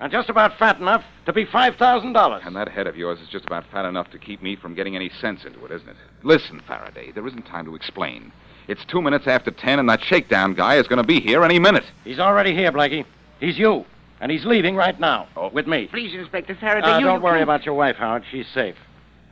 And 0.00 0.10
just 0.10 0.28
about 0.28 0.58
fat 0.58 0.80
enough 0.80 1.04
to 1.26 1.32
be 1.32 1.44
$5,000. 1.46 2.46
And 2.46 2.56
that 2.56 2.68
head 2.68 2.86
of 2.88 2.96
yours 2.96 3.20
is 3.20 3.28
just 3.28 3.44
about 3.46 3.64
fat 3.70 3.84
enough 3.84 4.10
to 4.10 4.18
keep 4.18 4.42
me 4.42 4.56
from 4.56 4.74
getting 4.74 4.96
any 4.96 5.10
sense 5.20 5.44
into 5.44 5.64
it, 5.64 5.70
isn't 5.70 5.88
it? 5.88 5.96
Listen, 6.24 6.60
Faraday, 6.66 7.12
there 7.12 7.26
isn't 7.26 7.46
time 7.46 7.64
to 7.66 7.76
explain. 7.76 8.32
It's 8.68 8.84
two 8.84 9.00
minutes 9.02 9.26
after 9.26 9.50
ten, 9.50 9.78
and 9.78 9.88
that 9.88 10.02
shakedown 10.02 10.54
guy 10.54 10.76
is 10.76 10.88
going 10.88 11.00
to 11.00 11.06
be 11.06 11.20
here 11.20 11.44
any 11.44 11.58
minute. 11.58 11.84
He's 12.04 12.18
already 12.18 12.54
here, 12.54 12.72
Blackie. 12.72 13.04
He's 13.40 13.58
you. 13.58 13.84
And 14.20 14.30
he's 14.30 14.44
leaving 14.44 14.76
right 14.76 14.98
now. 15.00 15.26
Oh. 15.36 15.48
With 15.48 15.66
me. 15.66 15.88
Please, 15.88 16.14
Inspector 16.14 16.54
Faraday, 16.60 16.86
Uh, 16.86 16.98
you... 16.98 17.06
don't 17.06 17.18
you 17.18 17.24
worry 17.24 17.34
can't- 17.38 17.42
about 17.42 17.66
your 17.66 17.74
wife, 17.74 17.96
Howard. 17.96 18.24
She's 18.30 18.46
safe. 18.54 18.76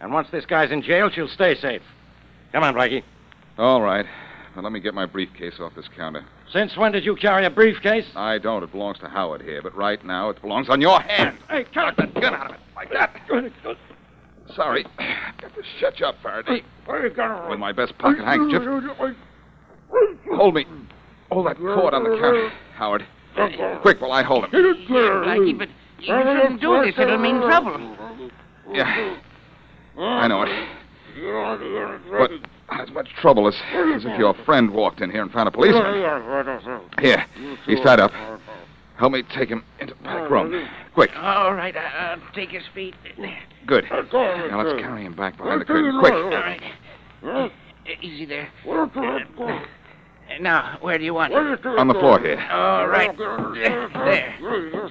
And 0.00 0.12
once 0.12 0.28
this 0.30 0.46
guy's 0.46 0.70
in 0.72 0.82
jail, 0.82 1.10
she'll 1.10 1.28
stay 1.28 1.54
safe. 1.54 1.82
Come 2.52 2.64
on, 2.64 2.74
Blackie. 2.74 3.02
All 3.58 3.80
right. 3.82 4.06
Now, 4.56 4.62
let 4.62 4.72
me 4.72 4.80
get 4.80 4.94
my 4.94 5.06
briefcase 5.06 5.54
off 5.60 5.74
this 5.76 5.86
counter. 5.96 6.24
Since 6.52 6.76
when 6.76 6.90
did 6.92 7.04
you 7.04 7.14
carry 7.14 7.46
a 7.46 7.50
briefcase? 7.50 8.06
I 8.16 8.38
don't. 8.38 8.62
It 8.64 8.72
belongs 8.72 8.98
to 8.98 9.08
Howard 9.08 9.42
here, 9.42 9.62
but 9.62 9.74
right 9.76 10.04
now 10.04 10.30
it 10.30 10.40
belongs 10.42 10.68
on 10.68 10.80
your 10.80 11.00
hand. 11.00 11.38
Hey, 11.48 11.64
Knock 11.74 11.96
that 11.96 12.12
gun 12.14 12.34
out 12.34 12.50
of 12.50 12.56
it. 12.56 12.60
Like 12.74 12.92
that. 12.92 13.14
Sorry. 14.56 14.84
Got 15.40 15.54
to 15.54 15.62
shut 15.78 16.00
you 16.00 16.06
up, 16.06 16.16
Faraday. 16.22 16.62
With 17.48 17.58
my 17.60 17.70
best 17.72 17.96
pocket 17.98 18.24
handkerchief. 18.24 18.62
Hold 20.32 20.54
me. 20.54 20.66
Hold 21.30 21.46
that 21.46 21.56
cord 21.56 21.94
on 21.94 22.02
the 22.02 22.18
counter, 22.18 22.50
Howard. 22.74 23.06
Quick, 23.82 24.00
while 24.00 24.12
I 24.12 24.24
hold 24.24 24.44
him. 24.44 24.50
Blackie, 24.50 25.56
but 25.56 25.68
you 26.00 26.06
shouldn't 26.06 26.60
do 26.60 26.84
this. 26.84 26.94
It'll 26.98 27.18
mean 27.18 27.40
trouble. 27.40 27.96
Yeah. 28.72 29.16
I 29.96 30.26
know 30.26 30.42
it. 30.42 30.50
But 32.10 32.30
not 32.30 32.40
as 32.70 32.90
much 32.90 33.08
trouble 33.20 33.48
as, 33.48 33.54
as 33.94 34.04
if 34.04 34.18
your 34.18 34.34
friend 34.44 34.70
walked 34.70 35.00
in 35.00 35.10
here 35.10 35.22
and 35.22 35.30
found 35.32 35.48
a 35.48 35.50
policeman. 35.50 35.82
Here, 37.00 37.24
he's 37.66 37.80
tied 37.80 38.00
up. 38.00 38.12
Help 38.96 39.12
me 39.12 39.22
take 39.34 39.48
him 39.48 39.64
into 39.80 39.94
the 39.94 40.02
back 40.02 40.30
room. 40.30 40.68
Quick. 40.94 41.10
All 41.16 41.54
right, 41.54 41.74
I- 41.76 42.12
I'll 42.12 42.32
take 42.34 42.50
his 42.50 42.62
feet. 42.74 42.94
Good. 43.66 43.84
Now 44.50 44.62
let's 44.62 44.80
carry 44.80 45.04
him 45.04 45.14
back 45.14 45.36
behind 45.36 45.60
the 45.60 45.64
curtain. 45.64 45.98
Quick. 46.00 46.12
All 46.12 46.30
right. 46.30 46.62
Uh, 47.24 47.48
easy 48.02 48.24
there. 48.26 48.48
Uh, 48.68 49.18
now, 50.40 50.78
where 50.80 50.98
do 50.98 51.04
you 51.04 51.14
want 51.14 51.32
it? 51.32 51.36
On 51.66 51.88
the 51.88 51.94
floor 51.94 52.18
here. 52.20 52.38
All 52.50 52.86
right. 52.86 53.16
There. 53.16 53.88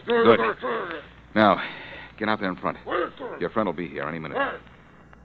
Good. 0.05 0.39
Now, 1.35 1.61
get 2.17 2.29
out 2.29 2.39
there 2.39 2.49
in 2.49 2.55
front. 2.55 2.77
Your 3.39 3.49
friend 3.51 3.67
will 3.67 3.73
be 3.73 3.87
here 3.87 4.03
any 4.03 4.19
minute. 4.19 4.37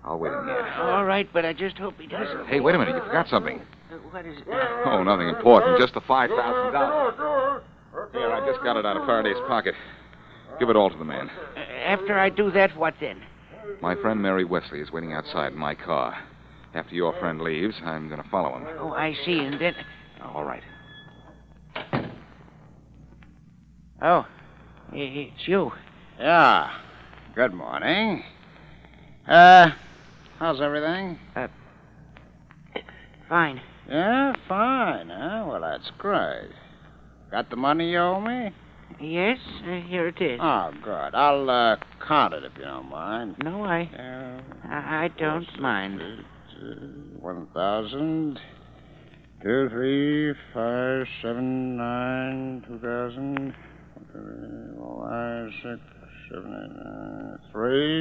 I'll 0.05 0.19
wait 0.19 0.33
in 0.33 0.45
here. 0.45 0.67
All 0.81 1.05
right, 1.05 1.29
but 1.33 1.45
I 1.45 1.53
just 1.53 1.79
hope 1.79 1.95
he 1.99 2.07
doesn't. 2.07 2.47
Hey, 2.47 2.61
wait 2.61 2.75
a 2.75 2.79
minute. 2.79 2.95
You 2.95 3.03
forgot 3.03 3.29
something. 3.29 3.61
Uh, 3.91 3.97
What 4.11 4.27
is 4.27 4.37
it? 4.39 4.45
Oh, 4.87 5.03
nothing 5.03 5.29
important. 5.29 5.79
Just 5.81 5.95
the 5.95 6.01
$5,000. 6.03 7.61
Here, 8.13 8.31
I 8.31 8.47
just 8.47 8.63
got 8.63 8.77
it 8.77 8.85
out 8.85 8.97
of 8.97 9.07
Faraday's 9.07 9.37
pocket. 9.49 9.75
Give 10.59 10.69
it 10.69 10.77
all 10.77 10.91
to 10.91 10.97
the 10.99 11.05
man. 11.05 11.31
Uh, 11.57 11.61
After 11.61 12.19
I 12.19 12.29
do 12.29 12.51
that, 12.51 12.77
what 12.77 12.95
then? 13.01 13.23
My 13.81 13.95
friend 13.95 14.21
Mary 14.21 14.45
Wesley 14.45 14.81
is 14.81 14.93
waiting 14.93 15.13
outside 15.15 15.53
in 15.53 15.59
my 15.59 15.75
car. 15.75 16.17
After 16.75 16.95
your 16.95 17.19
friend 17.19 17.41
leaves, 17.41 17.77
I'm 17.85 18.09
going 18.09 18.23
to 18.23 18.29
follow 18.29 18.57
him. 18.59 18.67
Oh, 18.79 18.93
I 18.93 19.15
see, 19.25 19.39
and 19.39 19.61
then... 19.61 19.75
All 20.23 20.45
right. 20.45 20.63
Oh, 24.03 24.27
it's 24.93 25.47
you. 25.49 25.73
Yeah. 26.19 26.71
Good 27.35 27.55
morning. 27.55 28.23
Uh, 29.27 29.71
how's 30.39 30.61
everything? 30.61 31.19
Fine. 33.29 33.61
Yeah, 33.89 34.33
fine, 34.49 35.09
huh? 35.11 35.45
Well, 35.49 35.61
that's 35.61 35.91
great. 35.99 36.51
Got 37.31 37.51
the 37.51 37.57
money 37.57 37.91
you 37.91 37.99
owe 37.99 38.21
me? 38.21 38.51
Yes, 39.01 39.39
uh, 39.63 39.81
here 39.89 40.09
it 40.09 40.21
is. 40.21 40.39
Oh, 40.41 40.71
good. 40.83 41.15
I'll 41.15 41.51
uh, 41.51 41.77
count 42.07 42.33
it 42.35 42.45
if 42.45 42.53
you 42.57 42.65
don't 42.65 42.89
mind. 42.89 43.37
No, 43.43 43.65
I... 43.65 43.83
Uh, 43.83 44.41
I 44.69 45.05
I 45.05 45.09
don't 45.19 45.61
mind. 45.61 46.01
One 47.21 47.47
thousand. 47.53 48.39
Two, 49.43 49.69
three, 49.71 50.33
five, 50.55 51.07
seven, 51.23 51.77
nine, 51.77 52.63
two 52.67 52.79
thousand. 52.79 53.55
Five, 54.13 55.51
six, 55.63 55.81
seven, 56.31 56.51
eight, 56.53 56.73
nine, 56.85 57.39
three. 57.53 57.94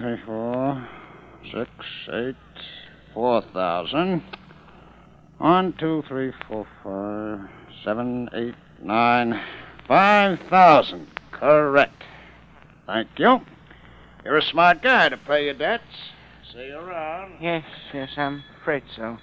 One, 0.00 0.16
two, 0.16 0.16
three, 0.16 0.24
four, 0.24 0.88
six, 1.52 1.70
eight, 2.12 2.36
four 3.12 3.42
thousand. 3.52 4.22
One, 5.38 5.74
two, 5.78 6.02
three, 6.08 6.32
four, 6.48 6.66
five, 6.82 7.50
seven, 7.84 8.28
eight, 8.32 8.54
nine, 8.82 9.40
five 9.86 10.38
thousand. 10.48 11.06
Correct. 11.32 12.02
Thank 12.86 13.08
you. 13.18 13.40
You're 14.24 14.38
a 14.38 14.42
smart 14.42 14.82
guy 14.82 15.10
to 15.10 15.16
pay 15.18 15.44
your 15.44 15.54
debts. 15.54 15.84
See 16.52 16.66
you 16.66 16.78
around. 16.78 17.34
Yes, 17.40 17.64
yes, 17.92 18.08
I'm 18.16 18.42
afraid 18.60 18.82
so. 18.96 19.18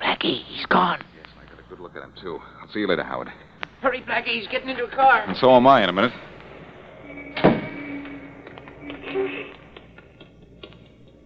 Blackie, 0.00 0.42
he's 0.44 0.66
gone. 0.66 1.00
Yes, 1.16 1.26
I 1.40 1.48
got 1.48 1.64
a 1.64 1.68
good 1.68 1.80
look 1.80 1.94
at 1.96 2.02
him, 2.02 2.12
too. 2.20 2.40
I'll 2.60 2.72
see 2.72 2.80
you 2.80 2.88
later, 2.88 3.04
Howard. 3.04 3.32
Hurry, 3.82 4.02
Blackie, 4.02 4.40
he's 4.40 4.48
getting 4.48 4.68
into 4.68 4.84
a 4.84 4.90
car. 4.90 5.22
And 5.22 5.36
so 5.36 5.54
am 5.54 5.66
I 5.66 5.82
in 5.82 5.88
a 5.88 5.92
minute. 5.92 6.12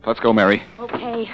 Let's 0.06 0.20
go, 0.20 0.32
Mary. 0.32 0.62
Okay. 0.78 1.28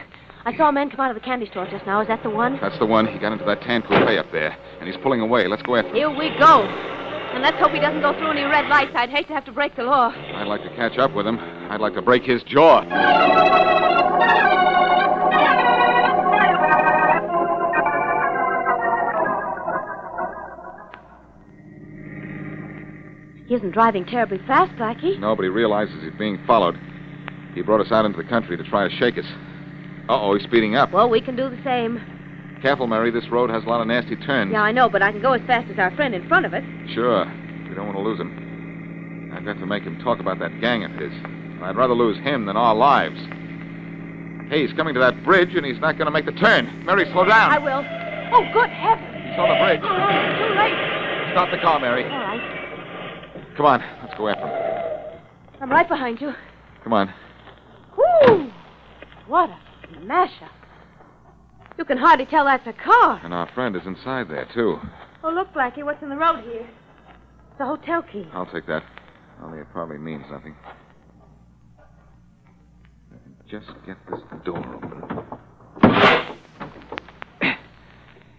I 0.46 0.56
saw 0.56 0.70
a 0.70 0.72
man 0.72 0.88
come 0.90 1.00
out 1.00 1.10
of 1.10 1.14
the 1.14 1.20
candy 1.20 1.46
store 1.46 1.68
just 1.70 1.84
now. 1.84 2.00
Is 2.00 2.08
that 2.08 2.22
the 2.22 2.30
one? 2.30 2.58
That's 2.60 2.78
the 2.78 2.86
one. 2.86 3.06
He 3.06 3.18
got 3.18 3.32
into 3.32 3.44
that 3.44 3.60
tan 3.60 3.82
coupe 3.82 3.92
up 3.92 4.32
there, 4.32 4.56
and 4.80 4.88
he's 4.88 4.96
pulling 5.02 5.20
away. 5.20 5.46
Let's 5.46 5.62
go 5.62 5.76
after 5.76 5.90
him. 5.90 5.94
Here 5.94 6.10
we 6.10 6.30
go. 6.38 6.62
And 6.62 7.42
let's 7.42 7.58
hope 7.58 7.70
he 7.70 7.80
doesn't 7.80 8.00
go 8.00 8.12
through 8.14 8.30
any 8.30 8.42
red 8.44 8.68
lights. 8.68 8.92
I'd 8.94 9.10
hate 9.10 9.28
to 9.28 9.34
have 9.34 9.44
to 9.44 9.52
break 9.52 9.76
the 9.76 9.84
law. 9.84 10.08
I'd 10.08 10.48
like 10.48 10.62
to 10.62 10.70
catch 10.70 10.98
up 10.98 11.14
with 11.14 11.26
him. 11.26 11.38
I'd 11.38 11.80
like 11.80 11.94
to 11.94 12.02
break 12.02 12.24
his 12.24 12.42
jaw. 12.44 12.80
He 23.46 23.54
isn't 23.54 23.72
driving 23.72 24.06
terribly 24.06 24.38
fast, 24.46 24.72
Blackie. 24.76 25.18
Nobody 25.18 25.50
realizes 25.50 26.02
he's 26.02 26.18
being 26.18 26.42
followed. 26.46 26.78
He 27.54 27.62
brought 27.62 27.80
us 27.80 27.92
out 27.92 28.04
into 28.04 28.16
the 28.16 28.28
country 28.28 28.56
to 28.56 28.64
try 28.64 28.88
to 28.88 28.96
shake 28.96 29.18
us. 29.18 29.26
Uh-oh, 30.08 30.34
he's 30.34 30.44
speeding 30.44 30.74
up. 30.74 30.90
Well, 30.90 31.08
we 31.08 31.20
can 31.20 31.36
do 31.36 31.48
the 31.48 31.62
same. 31.62 32.00
Careful, 32.62 32.86
Mary. 32.86 33.10
This 33.10 33.28
road 33.28 33.50
has 33.50 33.64
a 33.64 33.68
lot 33.68 33.80
of 33.80 33.86
nasty 33.86 34.16
turns. 34.16 34.52
Yeah, 34.52 34.62
I 34.62 34.72
know, 34.72 34.88
but 34.88 35.02
I 35.02 35.12
can 35.12 35.20
go 35.20 35.32
as 35.32 35.42
fast 35.46 35.70
as 35.70 35.78
our 35.78 35.90
friend 35.96 36.14
in 36.14 36.26
front 36.28 36.46
of 36.46 36.54
us. 36.54 36.64
Sure. 36.94 37.24
We 37.68 37.74
don't 37.74 37.86
want 37.86 37.96
to 37.96 38.02
lose 38.02 38.20
him. 38.20 39.30
I've 39.34 39.44
got 39.44 39.58
to 39.58 39.66
make 39.66 39.82
him 39.82 39.98
talk 40.00 40.20
about 40.20 40.38
that 40.38 40.60
gang 40.60 40.84
of 40.84 40.92
his. 40.92 41.12
I'd 41.62 41.76
rather 41.76 41.94
lose 41.94 42.18
him 42.18 42.46
than 42.46 42.56
our 42.56 42.74
lives. 42.74 43.18
Hey, 44.50 44.66
he's 44.66 44.76
coming 44.76 44.94
to 44.94 45.00
that 45.00 45.22
bridge, 45.24 45.54
and 45.54 45.64
he's 45.64 45.80
not 45.80 45.96
going 45.96 46.06
to 46.06 46.12
make 46.12 46.26
the 46.26 46.32
turn. 46.32 46.84
Mary, 46.84 47.10
slow 47.12 47.24
down. 47.24 47.50
I 47.52 47.58
will. 47.58 47.84
Oh, 48.34 48.44
good 48.52 48.70
heavens. 48.70 49.30
He's 49.30 49.38
on 49.38 49.48
the 49.48 49.64
bridge. 49.64 49.80
Oh, 49.82 49.88
too 50.38 50.54
late. 50.58 51.32
Stop 51.32 51.50
the 51.50 51.58
car, 51.58 51.80
Mary. 51.80 52.04
All 52.04 52.10
right. 52.10 53.56
Come 53.56 53.66
on. 53.66 53.82
Let's 54.02 54.14
go 54.18 54.28
after 54.28 54.46
him. 54.46 55.20
I'm 55.60 55.70
right 55.70 55.88
behind 55.88 56.20
you. 56.20 56.34
Come 56.84 56.92
on. 56.92 57.12
What 59.32 59.48
a 59.48 59.58
smash-up. 59.98 60.50
You 61.78 61.86
can 61.86 61.96
hardly 61.96 62.26
tell 62.26 62.44
that's 62.44 62.66
a 62.66 62.74
car. 62.74 63.18
And 63.24 63.32
our 63.32 63.50
friend 63.54 63.74
is 63.74 63.80
inside 63.86 64.28
there, 64.28 64.46
too. 64.52 64.78
Oh, 65.24 65.30
look, 65.30 65.54
Blackie, 65.54 65.82
what's 65.82 66.02
in 66.02 66.10
the 66.10 66.16
road 66.16 66.44
here? 66.44 66.68
It's 67.50 67.58
a 67.58 67.64
hotel 67.64 68.02
key. 68.02 68.26
I'll 68.34 68.44
take 68.44 68.66
that. 68.66 68.82
Only 69.42 69.60
it 69.60 69.68
probably 69.72 69.96
means 69.96 70.24
nothing. 70.30 70.54
Just 73.50 73.68
get 73.86 73.96
this 74.10 74.20
door 74.44 74.58
open. 74.58 75.02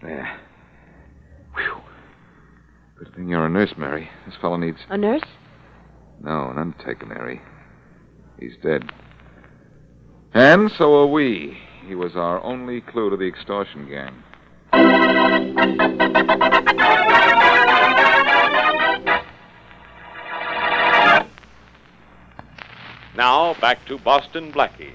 There. 0.00 0.40
Whew. 1.56 1.80
Good 3.00 3.16
thing 3.16 3.28
you're 3.28 3.46
a 3.46 3.50
nurse, 3.50 3.74
Mary. 3.76 4.08
This 4.26 4.36
fellow 4.40 4.58
needs. 4.58 4.78
A 4.90 4.96
nurse? 4.96 5.24
No, 6.22 6.50
an 6.50 6.58
undertaker, 6.58 7.06
Mary. 7.06 7.42
He's 8.38 8.54
dead. 8.62 8.92
And 10.34 10.68
so 10.72 11.00
are 11.00 11.06
we. 11.06 11.56
He 11.86 11.94
was 11.94 12.16
our 12.16 12.42
only 12.42 12.80
clue 12.80 13.08
to 13.08 13.16
the 13.16 13.28
extortion 13.28 13.88
gang. 13.88 14.24
Now, 23.16 23.54
back 23.60 23.86
to 23.86 23.96
Boston 23.98 24.52
Blackie. 24.52 24.90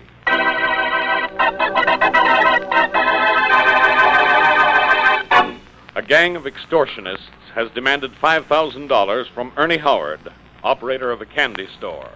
A 5.96 6.02
gang 6.02 6.36
of 6.36 6.44
extortionists 6.44 7.30
has 7.56 7.72
demanded 7.72 8.12
$5,000 8.22 9.34
from 9.34 9.54
Ernie 9.56 9.78
Howard, 9.78 10.34
operator 10.66 11.12
of 11.12 11.22
a 11.22 11.26
candy 11.26 11.68
store. 11.78 12.10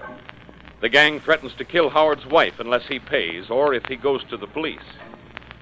The 0.84 0.90
gang 0.90 1.22
threatens 1.22 1.54
to 1.60 1.64
kill 1.64 1.90
Howard's 1.90 2.26
wife 2.26 2.56
unless 2.60 2.86
he 2.90 3.00
pays 3.00 3.50
or 3.50 3.74
if 3.74 3.86
he 3.86 3.96
goes 3.96 4.22
to 4.30 4.36
the 4.36 4.48
police. 4.48 4.84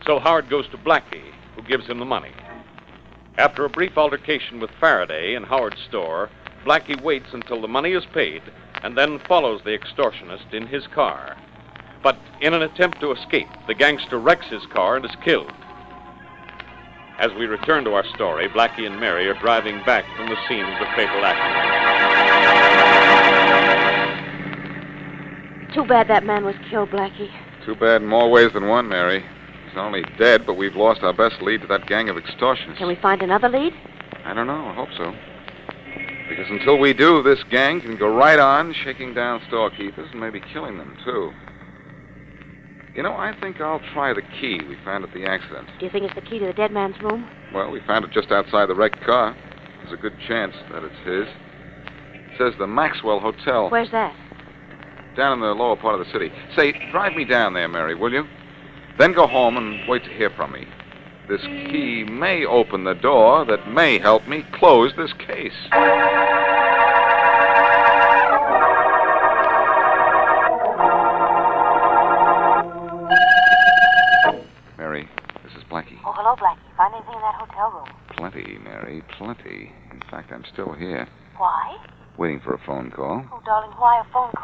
So 0.03 0.17
Howard 0.17 0.49
goes 0.49 0.67
to 0.69 0.79
Blackie, 0.79 1.31
who 1.55 1.61
gives 1.61 1.85
him 1.85 1.99
the 1.99 2.05
money. 2.05 2.31
After 3.37 3.63
a 3.63 3.69
brief 3.69 3.99
altercation 3.99 4.59
with 4.59 4.71
Faraday 4.79 5.35
in 5.35 5.43
Howard's 5.43 5.79
store, 5.87 6.31
Blackie 6.65 6.99
waits 7.03 7.33
until 7.33 7.61
the 7.61 7.67
money 7.67 7.91
is 7.91 8.03
paid 8.15 8.41
and 8.81 8.97
then 8.97 9.19
follows 9.27 9.61
the 9.63 9.77
extortionist 9.77 10.55
in 10.55 10.65
his 10.65 10.87
car. 10.87 11.37
But 12.01 12.17
in 12.41 12.55
an 12.55 12.63
attempt 12.63 12.99
to 13.01 13.11
escape, 13.11 13.49
the 13.67 13.75
gangster 13.75 14.17
wrecks 14.17 14.47
his 14.47 14.65
car 14.73 14.95
and 14.95 15.05
is 15.05 15.15
killed. 15.23 15.53
As 17.19 17.31
we 17.37 17.45
return 17.45 17.83
to 17.83 17.93
our 17.93 18.07
story, 18.15 18.49
Blackie 18.49 18.87
and 18.87 18.99
Mary 18.99 19.27
are 19.27 19.39
driving 19.39 19.83
back 19.85 20.03
from 20.17 20.29
the 20.29 20.47
scene 20.47 20.65
of 20.65 20.79
the 20.79 20.87
fatal 20.95 21.23
accident. 21.23 23.00
Too 25.73 25.85
bad 25.85 26.07
that 26.09 26.25
man 26.25 26.43
was 26.43 26.55
killed, 26.69 26.89
Blackie. 26.89 27.31
Too 27.65 27.75
bad 27.75 28.01
in 28.01 28.07
more 28.07 28.29
ways 28.29 28.51
than 28.53 28.67
one, 28.67 28.89
Mary. 28.89 29.23
He's 29.65 29.75
not 29.75 29.85
only 29.85 30.03
dead, 30.17 30.45
but 30.45 30.55
we've 30.55 30.75
lost 30.75 31.01
our 31.01 31.13
best 31.13 31.41
lead 31.41 31.61
to 31.61 31.67
that 31.67 31.87
gang 31.87 32.09
of 32.09 32.17
extortionists. 32.17 32.77
Can 32.77 32.87
we 32.87 32.95
find 32.95 33.21
another 33.21 33.47
lead? 33.47 33.73
I 34.25 34.33
don't 34.33 34.47
know. 34.47 34.65
I 34.65 34.73
hope 34.73 34.89
so. 34.97 35.13
Because 36.27 36.49
until 36.49 36.77
we 36.77 36.93
do, 36.93 37.23
this 37.23 37.43
gang 37.49 37.79
can 37.81 37.97
go 37.97 38.13
right 38.13 38.39
on 38.39 38.73
shaking 38.73 39.13
down 39.13 39.41
storekeepers 39.47 40.09
and 40.11 40.19
maybe 40.19 40.41
killing 40.53 40.77
them, 40.77 40.97
too. 41.05 41.31
You 42.95 43.03
know, 43.03 43.13
I 43.13 43.33
think 43.39 43.61
I'll 43.61 43.81
try 43.93 44.13
the 44.13 44.21
key 44.21 44.59
we 44.67 44.75
found 44.83 45.05
at 45.05 45.13
the 45.13 45.25
accident. 45.25 45.69
Do 45.79 45.85
you 45.85 45.91
think 45.91 46.03
it's 46.03 46.15
the 46.15 46.21
key 46.21 46.39
to 46.39 46.45
the 46.45 46.53
dead 46.53 46.71
man's 46.71 47.01
room? 47.01 47.29
Well, 47.53 47.71
we 47.71 47.79
found 47.87 48.03
it 48.03 48.11
just 48.11 48.31
outside 48.31 48.67
the 48.67 48.75
wrecked 48.75 49.01
car. 49.05 49.35
There's 49.79 49.93
a 49.93 50.01
good 50.01 50.17
chance 50.27 50.53
that 50.71 50.83
it's 50.83 50.99
his. 51.05 51.27
It 52.13 52.37
says 52.37 52.53
the 52.59 52.67
Maxwell 52.67 53.21
Hotel. 53.21 53.69
Where's 53.69 53.91
that? 53.91 54.13
Down 55.15 55.33
in 55.33 55.39
the 55.41 55.47
lower 55.53 55.75
part 55.75 55.99
of 55.99 56.05
the 56.05 56.11
city. 56.11 56.31
Say, 56.55 56.71
drive 56.91 57.13
me 57.15 57.25
down 57.25 57.53
there, 57.53 57.67
Mary, 57.67 57.95
will 57.95 58.11
you? 58.13 58.25
Then 58.97 59.13
go 59.13 59.27
home 59.27 59.57
and 59.57 59.87
wait 59.87 60.03
to 60.05 60.09
hear 60.09 60.29
from 60.29 60.53
me. 60.53 60.65
This 61.27 61.41
key 61.41 62.03
may 62.03 62.45
open 62.45 62.83
the 62.83 62.93
door 62.93 63.45
that 63.45 63.69
may 63.71 63.99
help 63.99 64.27
me 64.27 64.45
close 64.53 64.91
this 64.95 65.13
case. 65.13 65.53
Mary, 74.77 75.07
this 75.43 75.53
is 75.53 75.63
Blackie. 75.69 75.99
Oh, 76.05 76.11
hello, 76.15 76.35
Blackie. 76.35 76.59
Find 76.75 76.93
anything 76.93 77.13
in 77.15 77.21
that 77.21 77.35
hotel 77.35 77.71
room? 77.71 77.87
Plenty, 78.17 78.57
Mary, 78.63 79.03
plenty. 79.17 79.71
In 79.91 80.01
fact, 80.09 80.31
I'm 80.31 80.43
still 80.51 80.73
here, 80.73 81.07
Why? 81.37 81.77
waiting 82.17 82.39
for 82.41 82.53
a 82.53 82.59
phone 82.65 82.91
call. 82.91 83.23
Oh, 83.31 83.41
darling, 83.45 83.71
why 83.77 83.99
a 84.01 84.03
phone 84.11 84.31
call? 84.35 84.40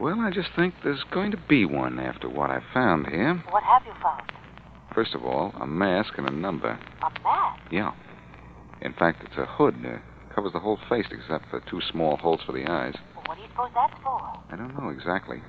Well, 0.00 0.20
I 0.20 0.30
just 0.30 0.50
think 0.54 0.74
there's 0.84 1.02
going 1.10 1.32
to 1.32 1.42
be 1.48 1.64
one 1.64 1.98
after 1.98 2.28
what 2.28 2.50
I 2.50 2.60
found 2.72 3.08
here. 3.08 3.42
What 3.50 3.64
have 3.64 3.82
you 3.84 3.92
found? 4.00 4.30
First 4.94 5.14
of 5.14 5.24
all, 5.24 5.52
a 5.60 5.66
mask 5.66 6.12
and 6.16 6.28
a 6.28 6.32
number. 6.32 6.78
A 7.02 7.22
mask? 7.24 7.60
Yeah. 7.72 7.92
In 8.80 8.92
fact, 8.92 9.24
it's 9.24 9.36
a 9.36 9.44
hood. 9.44 9.74
Uh, 9.84 9.98
covers 10.32 10.52
the 10.52 10.60
whole 10.60 10.78
face 10.88 11.06
except 11.10 11.50
for 11.50 11.60
two 11.68 11.80
small 11.90 12.16
holes 12.16 12.40
for 12.46 12.52
the 12.52 12.70
eyes. 12.70 12.94
Well, 13.16 13.24
what 13.26 13.34
do 13.36 13.42
you 13.42 13.48
suppose 13.48 13.70
that's 13.74 14.00
for? 14.04 14.20
I 14.52 14.56
don't 14.56 14.72
know 14.80 14.90
exactly. 14.90 15.42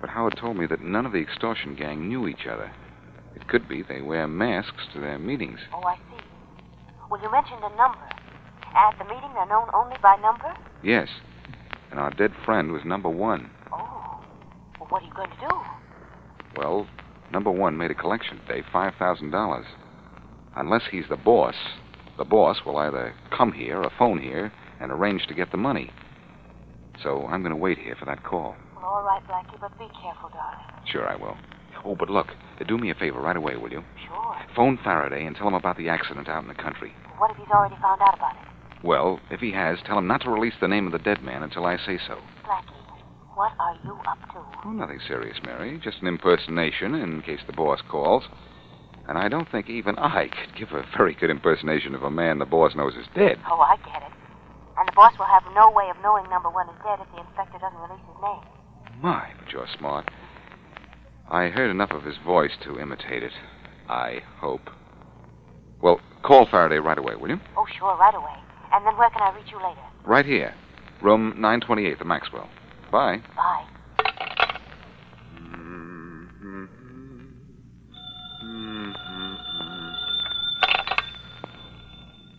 But 0.00 0.10
Howard 0.10 0.36
told 0.36 0.56
me 0.56 0.66
that 0.66 0.82
none 0.82 1.06
of 1.06 1.12
the 1.12 1.20
extortion 1.20 1.76
gang 1.76 2.08
knew 2.08 2.26
each 2.26 2.46
other. 2.50 2.72
It 3.36 3.46
could 3.46 3.68
be 3.68 3.82
they 3.82 4.00
wear 4.00 4.26
masks 4.26 4.88
to 4.94 5.00
their 5.00 5.18
meetings. 5.18 5.60
Oh, 5.72 5.82
I 5.86 5.94
see. 5.94 6.24
Well, 7.08 7.22
you 7.22 7.30
mentioned 7.30 7.62
a 7.62 7.76
number. 7.76 8.02
At 8.74 8.98
the 8.98 9.04
meeting, 9.04 9.30
they're 9.34 9.46
known 9.46 9.68
only 9.72 9.96
by 10.02 10.16
number? 10.16 10.52
Yes. 10.82 11.08
And 11.92 12.00
our 12.00 12.10
dead 12.10 12.32
friend 12.44 12.72
was 12.72 12.82
number 12.84 13.08
one. 13.08 13.50
What 14.90 15.02
are 15.02 15.06
you 15.06 15.14
going 15.14 15.30
to 15.30 15.36
do? 15.48 15.56
Well, 16.56 16.86
number 17.32 17.50
one 17.50 17.76
made 17.76 17.92
a 17.92 17.94
collection 17.94 18.40
today, 18.40 18.62
$5,000. 18.74 19.64
Unless 20.56 20.82
he's 20.90 21.04
the 21.08 21.16
boss, 21.16 21.54
the 22.18 22.24
boss 22.24 22.58
will 22.66 22.76
either 22.76 23.14
come 23.36 23.52
here 23.52 23.78
or 23.78 23.90
phone 23.96 24.20
here 24.20 24.52
and 24.80 24.90
arrange 24.90 25.26
to 25.28 25.34
get 25.34 25.52
the 25.52 25.56
money. 25.56 25.92
So 27.02 27.24
I'm 27.28 27.42
going 27.42 27.54
to 27.54 27.56
wait 27.56 27.78
here 27.78 27.94
for 27.98 28.04
that 28.06 28.24
call. 28.24 28.56
Well, 28.74 28.84
all 28.84 29.02
right, 29.04 29.22
Blackie, 29.28 29.60
but 29.60 29.78
be 29.78 29.86
careful, 30.02 30.28
darling. 30.30 30.58
Sure, 30.90 31.08
I 31.08 31.14
will. 31.14 31.36
Oh, 31.84 31.94
but 31.94 32.10
look, 32.10 32.26
do 32.66 32.76
me 32.76 32.90
a 32.90 32.94
favor 32.94 33.20
right 33.20 33.36
away, 33.36 33.56
will 33.56 33.70
you? 33.70 33.84
Sure. 34.06 34.36
Phone 34.56 34.78
Faraday 34.82 35.24
and 35.24 35.36
tell 35.36 35.46
him 35.46 35.54
about 35.54 35.76
the 35.76 35.88
accident 35.88 36.28
out 36.28 36.42
in 36.42 36.48
the 36.48 36.54
country. 36.54 36.92
What 37.18 37.30
if 37.30 37.36
he's 37.36 37.46
already 37.54 37.76
found 37.80 38.02
out 38.02 38.16
about 38.16 38.34
it? 38.34 38.84
Well, 38.84 39.20
if 39.30 39.40
he 39.40 39.52
has, 39.52 39.78
tell 39.86 39.98
him 39.98 40.08
not 40.08 40.22
to 40.22 40.30
release 40.30 40.54
the 40.60 40.68
name 40.68 40.86
of 40.86 40.92
the 40.92 40.98
dead 40.98 41.22
man 41.22 41.42
until 41.44 41.64
I 41.64 41.76
say 41.76 41.98
so. 42.08 42.18
What 43.40 43.52
are 43.58 43.74
you 43.84 43.96
up 44.06 44.20
to? 44.34 44.44
Oh, 44.66 44.72
nothing 44.72 45.00
serious, 45.08 45.38
Mary. 45.42 45.80
Just 45.82 46.02
an 46.02 46.08
impersonation 46.08 46.94
in 46.94 47.22
case 47.22 47.40
the 47.46 47.54
boss 47.54 47.80
calls. 47.90 48.24
And 49.08 49.16
I 49.16 49.30
don't 49.30 49.50
think 49.50 49.70
even 49.70 49.96
I 49.96 50.28
could 50.28 50.54
give 50.54 50.76
a 50.76 50.84
very 50.94 51.14
good 51.14 51.30
impersonation 51.30 51.94
of 51.94 52.02
a 52.02 52.10
man 52.10 52.38
the 52.38 52.44
boss 52.44 52.74
knows 52.76 52.92
is 52.96 53.06
dead. 53.14 53.38
Oh, 53.50 53.60
I 53.60 53.76
get 53.76 54.02
it. 54.02 54.12
And 54.76 54.86
the 54.86 54.92
boss 54.92 55.14
will 55.18 55.24
have 55.24 55.44
no 55.54 55.70
way 55.70 55.88
of 55.88 55.96
knowing 56.02 56.28
number 56.28 56.50
one 56.50 56.68
is 56.68 56.74
dead 56.84 56.98
if 57.00 57.10
the 57.14 57.20
inspector 57.22 57.56
doesn't 57.58 57.80
release 57.80 58.04
his 58.06 58.20
name. 58.20 58.44
My, 59.00 59.30
but 59.38 59.50
you're 59.50 59.66
smart. 59.78 60.10
I 61.26 61.48
heard 61.48 61.70
enough 61.70 61.92
of 61.92 62.04
his 62.04 62.18
voice 62.22 62.52
to 62.64 62.78
imitate 62.78 63.22
it. 63.22 63.32
I 63.88 64.18
hope. 64.36 64.68
Well, 65.80 65.98
call 66.22 66.44
Faraday 66.44 66.76
right 66.76 66.98
away, 66.98 67.14
will 67.14 67.30
you? 67.30 67.40
Oh, 67.56 67.64
sure, 67.78 67.96
right 67.96 68.14
away. 68.14 68.36
And 68.74 68.84
then 68.84 68.98
where 68.98 69.08
can 69.08 69.22
I 69.22 69.34
reach 69.34 69.50
you 69.50 69.56
later? 69.56 69.80
Right 70.04 70.26
here. 70.26 70.54
Room 71.00 71.30
928, 71.38 71.98
the 71.98 72.04
Maxwell. 72.04 72.50
Bye. 72.90 73.22
Bye. 73.36 73.66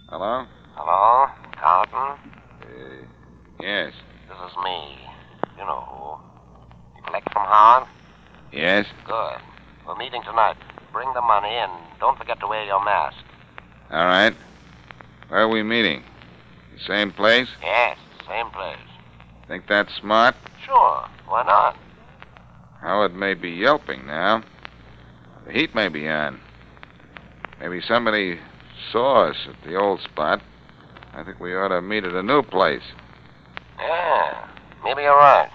Hello? 0.10 0.46
Hello? 0.76 1.28
Carlton? 1.58 2.20
Uh, 2.62 2.68
yes. 3.62 3.94
This 4.28 4.38
is 4.52 4.58
me. 4.62 4.98
You 5.58 5.64
know 5.64 5.86
who. 5.88 6.98
You 6.98 7.04
collect 7.06 7.32
from 7.32 7.46
Howard? 7.46 7.88
Yes? 8.52 8.88
Good. 9.06 9.38
We're 9.88 9.96
meeting 9.96 10.22
tonight. 10.24 10.58
Bring 10.92 11.14
the 11.14 11.22
money 11.22 11.48
and 11.48 11.72
don't 12.02 12.18
forget 12.18 12.42
to 12.42 12.48
wear 12.48 12.66
your 12.66 12.84
mask. 12.84 13.16
All 13.90 14.06
right. 14.06 14.36
Where 15.30 15.44
are 15.44 15.48
we 15.48 15.64
meeting? 15.64 16.04
The 16.74 16.80
same 16.86 17.14
place? 17.14 17.48
Yes, 17.64 17.98
same 18.28 18.50
place. 18.50 18.78
Think 19.48 19.68
that's 19.68 19.94
smart? 19.96 20.36
Sure. 20.66 21.08
Why 21.28 21.44
not? 21.44 21.78
Howard 22.82 23.11
may 23.22 23.36
be 23.36 23.52
yelping 23.52 24.08
now. 24.08 24.44
The 25.46 25.54
heat 25.54 25.76
may 25.76 25.90
be 25.90 26.10
on. 26.10 26.40
Maybe 27.60 27.80
somebody 27.88 28.40
saw 28.92 29.30
us 29.30 29.36
at 29.48 29.64
the 29.64 29.76
old 29.76 30.02
spot. 30.02 30.42
I 31.14 31.24
think 31.24 31.40
we 31.40 31.56
ought 31.56 31.68
to 31.68 31.84
meet 31.84 32.04
at 32.04 32.14
a 32.14 32.24
new 32.24 32.42
place. 32.42 32.82
Yeah, 33.80 34.48
maybe 34.84 35.04
you're 35.04 35.16
right. 35.16 35.50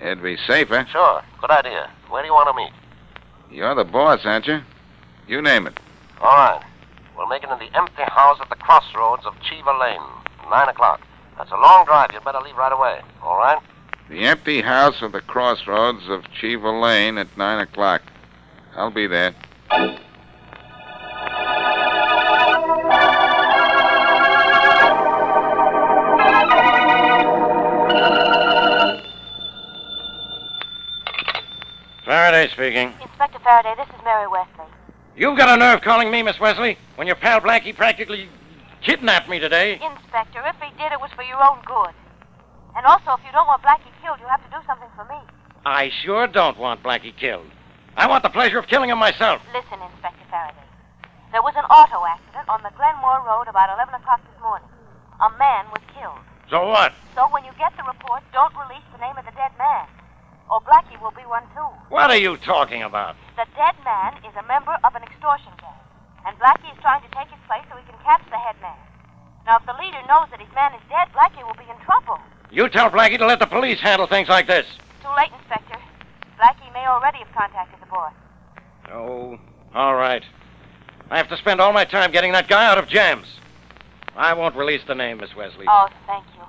It'd 0.00 0.22
be 0.22 0.36
safer. 0.46 0.86
Sure. 0.92 1.22
Good 1.40 1.50
idea. 1.50 1.90
Where 2.10 2.22
do 2.22 2.26
you 2.26 2.32
want 2.32 2.48
to 2.48 2.54
meet? 2.54 3.58
You're 3.58 3.74
the 3.74 3.84
boss, 3.84 4.20
aren't 4.22 4.46
you? 4.46 4.60
You 5.26 5.42
name 5.42 5.66
it. 5.66 5.80
All 6.20 6.36
right. 6.36 6.62
We'll 7.16 7.26
make 7.26 7.42
it 7.42 7.50
in 7.50 7.58
the 7.58 7.76
empty 7.76 8.04
house 8.06 8.38
at 8.40 8.48
the 8.50 8.56
crossroads 8.56 9.26
of 9.26 9.34
Cheever 9.42 9.76
Lane. 9.76 10.00
Nine 10.48 10.68
o'clock. 10.68 11.00
That's 11.36 11.50
a 11.50 11.56
long 11.56 11.86
drive. 11.86 12.10
You'd 12.12 12.24
better 12.24 12.40
leave 12.40 12.56
right 12.56 12.72
away. 12.72 13.00
All 13.20 13.36
right? 13.36 13.58
The 14.10 14.24
empty 14.24 14.60
house 14.60 14.96
at 15.02 15.12
the 15.12 15.20
crossroads 15.20 16.08
of 16.08 16.24
Cheever 16.32 16.80
Lane 16.80 17.16
at 17.16 17.28
9 17.38 17.60
o'clock. 17.60 18.02
I'll 18.74 18.90
be 18.90 19.06
there. 19.06 19.36
Faraday 32.04 32.48
speaking. 32.52 32.92
Inspector 33.00 33.38
Faraday, 33.44 33.74
this 33.76 33.86
is 33.94 34.02
Mary 34.02 34.26
Wesley. 34.26 34.64
You've 35.16 35.38
got 35.38 35.48
a 35.50 35.56
nerve 35.56 35.82
calling 35.82 36.10
me, 36.10 36.24
Miss 36.24 36.40
Wesley, 36.40 36.76
when 36.96 37.06
your 37.06 37.14
pal 37.14 37.40
Blackie 37.40 37.76
practically 37.76 38.28
kidnapped 38.82 39.28
me 39.28 39.38
today. 39.38 39.74
Inspector, 39.74 40.42
if 40.46 40.56
he 40.56 40.76
did, 40.76 40.90
it 40.90 41.00
was 41.00 41.12
for 41.14 41.22
your 41.22 41.40
own 41.40 41.60
good. 41.64 41.94
And 42.76 42.84
also, 42.86 43.12
if 43.12 43.20
you 43.24 43.30
don't 43.30 43.46
want 43.46 43.62
Blackie 43.62 43.89
killed, 44.02 44.18
you 44.20 44.26
have 44.26 44.42
to 44.44 44.50
do 44.50 44.60
something 44.66 44.88
for 44.96 45.04
me. 45.06 45.20
I 45.64 45.90
sure 46.02 46.26
don't 46.26 46.58
want 46.58 46.82
Blackie 46.82 47.16
killed. 47.16 47.48
I 47.96 48.08
want 48.08 48.22
the 48.22 48.30
pleasure 48.30 48.58
of 48.58 48.66
killing 48.66 48.90
him 48.90 48.98
myself. 48.98 49.42
Listen, 49.52 49.80
Inspector 49.92 50.24
Faraday. 50.30 50.66
There 51.32 51.42
was 51.42 51.54
an 51.54 51.68
auto 51.68 52.02
accident 52.02 52.48
on 52.48 52.62
the 52.62 52.72
Glenmore 52.74 53.22
Road 53.22 53.46
about 53.46 53.70
11 53.76 53.94
o'clock 53.94 54.18
this 54.24 54.40
morning. 54.42 54.68
A 55.20 55.30
man 55.38 55.68
was 55.70 55.84
killed. 55.94 56.18
So 56.50 56.66
what? 56.66 56.90
So 57.14 57.28
when 57.30 57.44
you 57.44 57.52
get 57.54 57.76
the 57.76 57.86
report, 57.86 58.24
don't 58.32 58.50
release 58.56 58.82
the 58.90 58.98
name 58.98 59.14
of 59.14 59.22
the 59.28 59.36
dead 59.38 59.52
man. 59.54 59.86
Or 60.50 60.58
Blackie 60.66 60.98
will 60.98 61.14
be 61.14 61.22
one 61.30 61.46
too. 61.54 61.70
What 61.92 62.10
are 62.10 62.18
you 62.18 62.34
talking 62.42 62.82
about? 62.82 63.14
The 63.38 63.46
dead 63.54 63.78
man 63.86 64.18
is 64.26 64.34
a 64.34 64.42
member 64.50 64.74
of 64.82 64.96
an 64.98 65.06
extortion 65.06 65.54
gang. 65.62 65.78
And 66.26 66.34
Blackie 66.42 66.72
is 66.74 66.80
trying 66.82 67.06
to 67.06 67.10
take 67.14 67.30
his 67.30 67.38
place 67.46 67.62
so 67.70 67.78
he 67.78 67.86
can 67.86 68.00
catch 68.02 68.26
the 68.26 68.40
head 68.40 68.58
man. 68.58 68.76
Now, 69.46 69.62
if 69.62 69.64
the 69.70 69.78
leader 69.78 70.02
knows 70.10 70.26
that 70.34 70.42
his 70.42 70.50
man 70.50 70.74
is 70.74 70.82
dead, 70.90 71.14
Blackie 71.14 71.46
will 71.46 71.54
be 71.54 71.70
in 71.70 71.78
trouble. 71.86 72.18
You 72.52 72.68
tell 72.68 72.90
Blackie 72.90 73.18
to 73.18 73.26
let 73.26 73.38
the 73.38 73.46
police 73.46 73.80
handle 73.80 74.06
things 74.06 74.28
like 74.28 74.46
this. 74.46 74.66
Too 75.02 75.08
late, 75.16 75.30
Inspector. 75.38 75.78
Blackie 76.38 76.72
may 76.72 76.86
already 76.86 77.18
have 77.18 77.32
contacted 77.32 77.80
the 77.80 77.86
boss. 77.86 78.12
Oh, 78.92 79.38
all 79.74 79.94
right. 79.94 80.24
I 81.10 81.16
have 81.16 81.28
to 81.28 81.36
spend 81.36 81.60
all 81.60 81.72
my 81.72 81.84
time 81.84 82.10
getting 82.10 82.32
that 82.32 82.48
guy 82.48 82.66
out 82.66 82.78
of 82.78 82.88
jams. 82.88 83.26
I 84.16 84.34
won't 84.34 84.56
release 84.56 84.82
the 84.86 84.94
name, 84.94 85.18
Miss 85.18 85.34
Wesley. 85.36 85.66
Oh, 85.68 85.88
thank 86.06 86.24
you. 86.36 86.42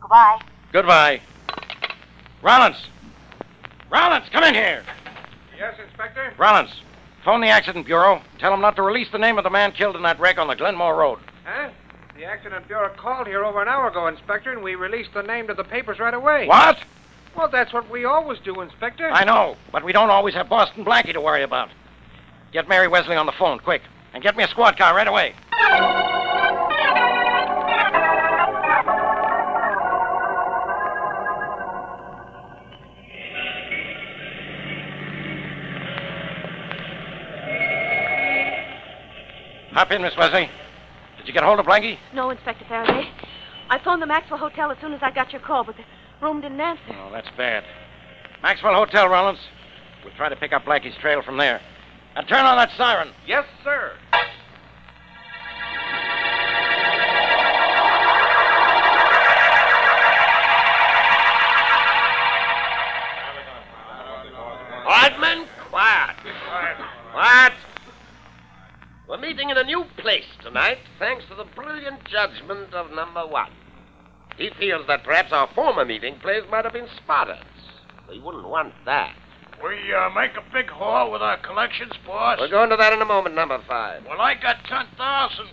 Goodbye. 0.00 0.40
Goodbye. 0.72 1.20
Rollins! 2.42 2.76
Rollins, 3.90 4.28
come 4.30 4.44
in 4.44 4.54
here. 4.54 4.82
Yes, 5.56 5.74
Inspector? 5.82 6.34
Rollins, 6.36 6.70
phone 7.24 7.40
the 7.40 7.48
accident 7.48 7.86
bureau. 7.86 8.20
Tell 8.38 8.50
them 8.50 8.60
not 8.60 8.76
to 8.76 8.82
release 8.82 9.08
the 9.12 9.18
name 9.18 9.38
of 9.38 9.44
the 9.44 9.50
man 9.50 9.72
killed 9.72 9.94
in 9.94 10.02
that 10.02 10.18
wreck 10.18 10.38
on 10.38 10.48
the 10.48 10.56
Glenmore 10.56 10.96
Road. 10.96 11.20
Huh? 11.44 11.70
The 12.16 12.24
accident 12.24 12.68
bureau 12.68 12.94
called 12.96 13.26
here 13.26 13.44
over 13.44 13.60
an 13.60 13.66
hour 13.66 13.88
ago, 13.88 14.06
Inspector, 14.06 14.48
and 14.48 14.62
we 14.62 14.76
released 14.76 15.10
the 15.14 15.22
name 15.22 15.48
to 15.48 15.54
the 15.54 15.64
papers 15.64 15.98
right 15.98 16.14
away. 16.14 16.46
What? 16.46 16.78
Well, 17.36 17.48
that's 17.50 17.72
what 17.72 17.90
we 17.90 18.04
always 18.04 18.38
do, 18.38 18.60
Inspector. 18.60 19.04
I 19.10 19.24
know, 19.24 19.56
but 19.72 19.84
we 19.84 19.90
don't 19.90 20.10
always 20.10 20.34
have 20.34 20.48
Boston 20.48 20.84
Blackie 20.84 21.12
to 21.12 21.20
worry 21.20 21.42
about. 21.42 21.70
Get 22.52 22.68
Mary 22.68 22.86
Wesley 22.86 23.16
on 23.16 23.26
the 23.26 23.32
phone, 23.32 23.58
quick. 23.58 23.82
And 24.12 24.22
get 24.22 24.36
me 24.36 24.44
a 24.44 24.48
squad 24.48 24.78
car 24.78 24.94
right 24.94 25.08
away. 25.08 25.34
Hop 39.72 39.90
in, 39.90 40.02
Miss 40.02 40.16
Wesley. 40.16 40.48
Did 41.24 41.28
you 41.28 41.40
get 41.40 41.44
hold 41.44 41.58
of 41.58 41.64
Blackie? 41.64 41.96
No, 42.12 42.28
Inspector 42.28 42.62
Faraday. 42.68 43.08
I 43.70 43.78
phoned 43.78 44.02
the 44.02 44.06
Maxwell 44.06 44.38
Hotel 44.38 44.70
as 44.70 44.76
soon 44.78 44.92
as 44.92 45.00
I 45.02 45.10
got 45.10 45.32
your 45.32 45.40
call, 45.40 45.64
but 45.64 45.74
the 45.74 45.82
room 46.20 46.42
didn't 46.42 46.60
answer. 46.60 46.82
Oh, 46.90 47.10
that's 47.10 47.30
bad. 47.34 47.64
Maxwell 48.42 48.74
Hotel, 48.74 49.08
Rollins. 49.08 49.38
We'll 50.04 50.12
try 50.16 50.28
to 50.28 50.36
pick 50.36 50.52
up 50.52 50.66
Blackie's 50.66 50.94
trail 51.00 51.22
from 51.22 51.38
there. 51.38 51.62
And 52.14 52.28
turn 52.28 52.44
on 52.44 52.58
that 52.58 52.72
siren. 52.76 53.08
Yes, 53.26 53.46
sir. 53.64 53.92
Tonight, 70.54 70.78
thanks 71.00 71.24
to 71.28 71.34
the 71.34 71.44
brilliant 71.56 71.98
judgment 72.04 72.72
of 72.74 72.88
number 72.92 73.26
one. 73.26 73.50
He 74.38 74.50
feels 74.56 74.86
that 74.86 75.02
perhaps 75.02 75.32
our 75.32 75.48
former 75.52 75.84
meeting 75.84 76.14
place 76.20 76.44
might 76.48 76.64
have 76.64 76.72
been 76.72 76.86
spotted. 76.96 77.44
We 78.08 78.20
wouldn't 78.20 78.48
want 78.48 78.72
that. 78.84 79.16
We 79.60 79.92
uh, 79.92 80.10
make 80.10 80.30
a 80.36 80.52
big 80.52 80.70
haul 80.70 81.10
with 81.10 81.22
our 81.22 81.38
collections, 81.38 81.90
boss. 82.06 82.38
We'll 82.38 82.50
go 82.50 82.62
into 82.62 82.76
that 82.76 82.92
in 82.92 83.02
a 83.02 83.04
moment, 83.04 83.34
number 83.34 83.58
five. 83.66 84.04
Well, 84.08 84.20
I 84.20 84.34
got 84.34 84.62
10,000. 84.68 85.46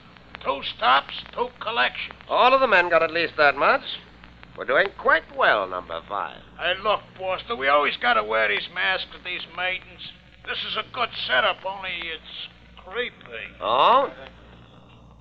Two 0.46 0.62
stops, 0.76 1.16
two 1.34 1.50
collections. 1.60 2.20
All 2.30 2.54
of 2.54 2.62
the 2.62 2.68
men 2.68 2.92
got 2.92 3.02
at 3.02 3.12
least 3.12 3.34
that 3.38 3.56
much. 3.56 3.82
We're 4.56 4.66
doing 4.66 4.90
quite 5.00 5.24
well, 5.36 5.68
number 5.68 6.00
five. 6.08 6.42
Hey, 6.60 6.74
look, 6.84 7.00
boss, 7.18 7.42
we 7.58 7.68
always 7.70 7.98
got 7.98 8.14
to 8.16 8.24
wear 8.24 8.50
these 8.50 8.70
masks 8.76 9.10
at 9.18 9.24
these 9.24 9.48
meetings? 9.58 10.12
This 10.46 10.60
is 10.70 10.78
a 10.78 10.94
good 10.94 11.10
setup, 11.26 11.58
only 11.66 11.90
it's 11.90 12.84
creepy. 12.86 13.50
Oh? 13.60 14.12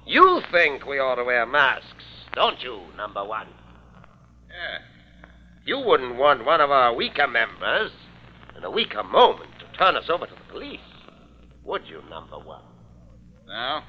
You 0.07 0.43
think 0.51 0.87
we 0.87 0.99
ought 0.99 1.17
to 1.17 1.25
wear 1.25 1.47
masks, 1.47 2.05
don't 2.35 2.63
you, 2.63 2.81
number 2.97 3.25
one? 3.25 3.49
Yeah. 4.49 4.79
You 5.65 5.79
wouldn't 5.79 6.17
want 6.17 6.45
one 6.45 6.61
of 6.61 6.71
our 6.71 6.95
weaker 6.95 7.29
members 7.29 7.93
in 8.57 8.65
a 8.65 8.71
weaker 8.71 9.03
moment 9.03 9.51
to 9.61 9.79
turn 9.79 9.97
us 9.97 10.09
over 10.09 10.27
to 10.27 10.35
the 10.35 10.53
police, 10.53 10.81
would 11.65 11.87
you, 11.87 12.03
number 12.09 12.39
one? 12.39 12.63
No? 13.47 13.81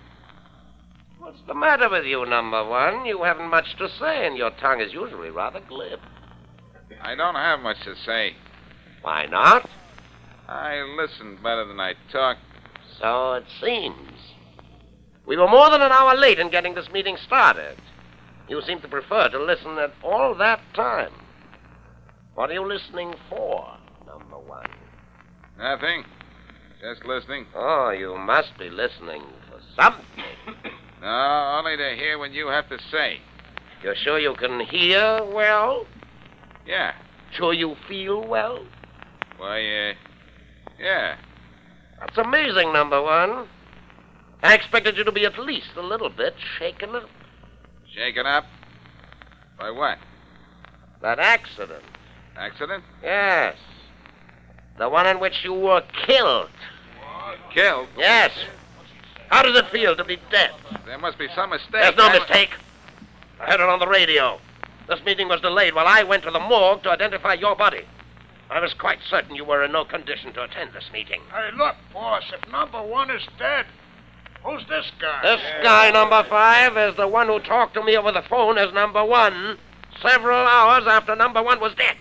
What's 1.20 1.42
the 1.48 1.54
matter 1.54 1.90
with 1.90 2.06
you, 2.06 2.26
number 2.26 2.68
one? 2.68 3.06
You 3.06 3.24
haven't 3.24 3.50
much 3.50 3.78
to 3.78 3.88
say, 4.00 4.26
and 4.26 4.36
your 4.36 4.52
tongue 4.60 4.82
is 4.82 4.92
usually 4.92 5.30
rather 5.30 5.60
glib. 5.60 6.00
I 7.02 7.16
don't 7.16 7.36
have 7.36 7.60
much 7.60 7.78
to 7.86 7.96
say. 8.06 8.36
Why 9.02 9.26
not? 9.26 9.70
I 10.48 10.82
listen 10.98 11.38
better 11.42 11.66
than 11.66 11.80
I 11.80 11.94
talk. 12.12 12.38
So 13.00 13.34
it 13.34 13.46
seems. 13.62 14.11
We 15.32 15.38
were 15.38 15.48
more 15.48 15.70
than 15.70 15.82
an 15.82 15.94
hour 15.94 16.14
late 16.18 16.40
in 16.40 16.50
getting 16.50 16.76
this 16.76 16.92
meeting 16.92 17.16
started. 17.26 17.78
You 18.50 18.62
seem 18.64 18.82
to 18.82 18.88
prefer 18.90 19.30
to 19.30 19.42
listen 19.42 19.78
at 19.78 19.94
all 20.04 20.36
that 20.36 20.60
time. 20.74 21.14
What 22.36 22.50
are 22.50 22.54
you 22.54 22.68
listening 22.68 23.14
for, 23.30 23.78
number 24.06 24.38
one? 24.38 24.68
Nothing. 25.58 26.04
Just 26.82 27.06
listening. 27.06 27.46
Oh, 27.56 27.92
you 27.92 28.18
must 28.18 28.58
be 28.60 28.70
listening 28.70 29.24
for 29.50 29.62
something. 29.82 30.04
No, 31.02 31.56
only 31.58 31.78
to 31.78 31.96
hear 31.96 32.20
what 32.20 32.34
you 32.34 32.48
have 32.48 32.68
to 32.68 32.78
say. 32.92 33.22
You're 33.82 33.96
sure 33.96 34.20
you 34.20 34.36
can 34.36 34.60
hear 34.60 35.24
well? 35.24 35.88
Yeah. 36.68 36.92
Sure 37.32 37.54
you 37.54 37.78
feel 37.88 38.22
well? 38.28 38.66
Why, 39.38 39.60
uh, 39.62 39.94
yeah. 40.78 41.16
That's 42.02 42.18
amazing, 42.18 42.74
number 42.74 43.02
one. 43.02 43.48
I 44.44 44.54
expected 44.56 44.98
you 44.98 45.04
to 45.04 45.12
be 45.12 45.26
at 45.26 45.38
least 45.38 45.70
a 45.76 45.82
little 45.82 46.10
bit 46.10 46.36
shaken 46.58 46.96
up. 46.96 47.10
Shaken 47.94 48.26
up? 48.26 48.46
By 49.60 49.70
what? 49.72 49.98
That 51.02 51.20
accident. 51.20 51.84
Accident? 52.36 52.84
Yes. 53.04 53.56
The 54.78 54.90
one 54.90 55.06
in 55.08 55.20
which 55.20 55.44
you 55.44 55.54
were 55.54 55.84
killed. 56.06 56.50
Killed? 57.54 57.88
Yes. 57.98 58.32
How 59.30 59.44
does 59.44 59.56
it 59.56 59.68
feel 59.68 59.96
to 59.96 60.04
be 60.04 60.18
dead? 60.32 60.52
There 60.86 60.98
must 60.98 61.18
be 61.18 61.28
some 61.36 61.52
mistake. 61.52 61.72
There's 61.72 61.96
no 61.96 62.08
I- 62.08 62.20
mistake. 62.20 62.50
I 63.40 63.46
heard 63.46 63.60
it 63.60 63.70
on 63.70 63.80
the 63.80 63.88
radio. 63.88 64.40
This 64.88 65.04
meeting 65.06 65.28
was 65.28 65.42
delayed 65.42 65.74
while 65.74 65.88
I 65.88 66.04
went 66.04 66.24
to 66.24 66.32
the 66.32 66.40
morgue 66.40 66.84
to 66.84 66.92
identify 66.92 67.34
your 67.34 67.56
body. 67.56 67.86
I 68.50 68.60
was 68.60 68.74
quite 68.74 69.00
certain 69.10 69.36
you 69.36 69.46
were 69.46 69.64
in 69.64 69.72
no 69.72 69.86
condition 69.86 70.34
to 70.34 70.44
attend 70.44 70.74
this 70.74 70.90
meeting. 70.92 71.22
Hey, 71.34 71.50
look, 71.56 71.76
boss, 71.94 72.24
if 72.34 72.52
number 72.52 72.82
one 72.84 73.10
is 73.10 73.22
dead, 73.40 73.66
who's 74.44 74.66
this 74.68 74.92
guy? 75.00 75.22
This 75.24 75.42
guy, 75.64 75.92
number 75.92 76.24
five, 76.30 76.78
is 76.78 76.96
the 76.96 77.08
one 77.08 77.28
who 77.28 77.40
talked 77.40 77.74
to 77.76 77.84
me 77.84 77.98
over 77.98 78.12
the 78.12 78.24
phone 78.24 78.58
as 78.58 78.74
number 78.74 79.04
one 79.04 79.58
several 80.02 80.48
hours 80.48 80.86
after 80.88 81.16
number 81.16 81.42
one 81.44 81.60
was 81.60 81.74
dead. 81.76 81.98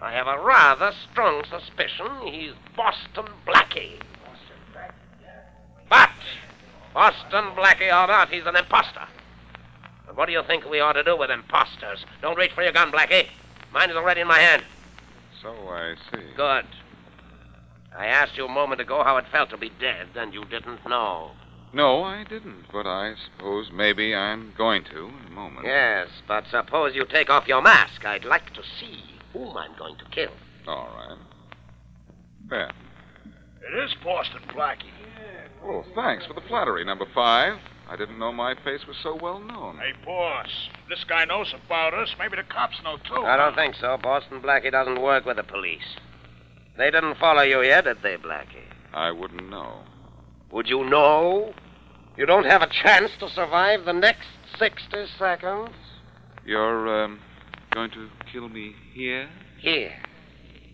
I 0.00 0.12
have 0.12 0.26
a 0.26 0.38
rather 0.40 0.92
strong 1.10 1.42
suspicion 1.50 2.06
he's 2.24 2.52
Boston 2.76 3.26
Blackie. 3.46 4.00
But, 5.90 6.10
Boston 6.94 7.46
Blackie 7.56 7.88
or 7.88 8.06
not, 8.06 8.28
he's 8.28 8.46
an 8.46 8.56
imposter. 8.56 9.06
And 10.06 10.16
what 10.16 10.26
do 10.26 10.32
you 10.32 10.42
think 10.46 10.68
we 10.68 10.80
ought 10.80 10.92
to 10.92 11.02
do 11.02 11.16
with 11.16 11.30
imposters? 11.30 12.04
Don't 12.22 12.36
reach 12.36 12.52
for 12.52 12.62
your 12.62 12.72
gun, 12.72 12.92
Blackie. 12.92 13.26
Mine 13.72 13.90
is 13.90 13.96
already 13.96 14.20
in 14.20 14.28
my 14.28 14.38
hand. 14.38 14.62
So 15.42 15.50
I 15.68 15.94
see. 16.12 16.22
Good. 16.36 16.66
I 17.96 18.06
asked 18.06 18.36
you 18.36 18.44
a 18.44 18.52
moment 18.52 18.80
ago 18.80 19.02
how 19.02 19.16
it 19.16 19.24
felt 19.30 19.50
to 19.50 19.56
be 19.56 19.70
dead, 19.80 20.08
and 20.14 20.32
you 20.32 20.44
didn't 20.44 20.86
know. 20.88 21.32
No, 21.72 22.02
I 22.02 22.24
didn't, 22.24 22.64
but 22.72 22.86
I 22.86 23.14
suppose 23.24 23.70
maybe 23.72 24.14
I'm 24.14 24.54
going 24.56 24.84
to 24.84 25.08
in 25.08 25.26
a 25.26 25.30
moment. 25.30 25.66
Yes, 25.66 26.08
but 26.26 26.44
suppose 26.50 26.94
you 26.94 27.04
take 27.04 27.28
off 27.28 27.46
your 27.46 27.60
mask. 27.60 28.04
I'd 28.04 28.24
like 28.24 28.54
to 28.54 28.62
see 28.80 29.04
whom 29.32 29.56
I'm 29.56 29.76
going 29.78 29.96
to 29.98 30.04
kill. 30.06 30.32
All 30.66 30.88
right. 30.96 31.18
There. 32.48 32.70
It 33.60 33.84
is 33.84 33.94
Boston 34.02 34.40
Blackie. 34.48 34.92
Oh, 35.62 35.84
thanks 35.94 36.24
for 36.24 36.32
the 36.32 36.40
flattery, 36.48 36.84
number 36.84 37.06
five. 37.14 37.58
I 37.90 37.96
didn't 37.96 38.18
know 38.18 38.32
my 38.32 38.54
face 38.54 38.86
was 38.86 38.96
so 39.02 39.18
well 39.20 39.40
known. 39.40 39.78
Hey, 39.78 39.92
boss, 40.04 40.48
this 40.88 41.04
guy 41.04 41.24
knows 41.24 41.54
about 41.66 41.94
us. 41.94 42.14
Maybe 42.18 42.36
the 42.36 42.42
cops 42.42 42.76
know, 42.84 42.96
too. 42.98 43.24
I 43.24 43.36
don't 43.36 43.54
think 43.54 43.74
so. 43.74 43.98
Boston 44.02 44.40
Blackie 44.40 44.70
doesn't 44.70 45.00
work 45.00 45.24
with 45.26 45.36
the 45.36 45.42
police. 45.42 45.96
They 46.78 46.92
didn't 46.92 47.16
follow 47.16 47.42
you 47.42 47.60
yet, 47.62 47.84
did 47.84 48.02
they, 48.02 48.16
Blackie? 48.16 48.62
I 48.94 49.10
wouldn't 49.10 49.50
know. 49.50 49.80
Would 50.52 50.68
you 50.68 50.88
know 50.88 51.52
You 52.16 52.24
don't 52.24 52.46
have 52.46 52.62
a 52.62 52.68
chance 52.68 53.10
to 53.18 53.28
survive 53.28 53.84
the 53.84 53.92
next 53.92 54.28
60 54.58 55.06
seconds. 55.18 55.70
You're, 56.46 57.04
um, 57.04 57.20
going 57.72 57.90
to 57.90 58.08
kill 58.32 58.48
me 58.48 58.74
here? 58.92 59.28
Here. 59.58 59.92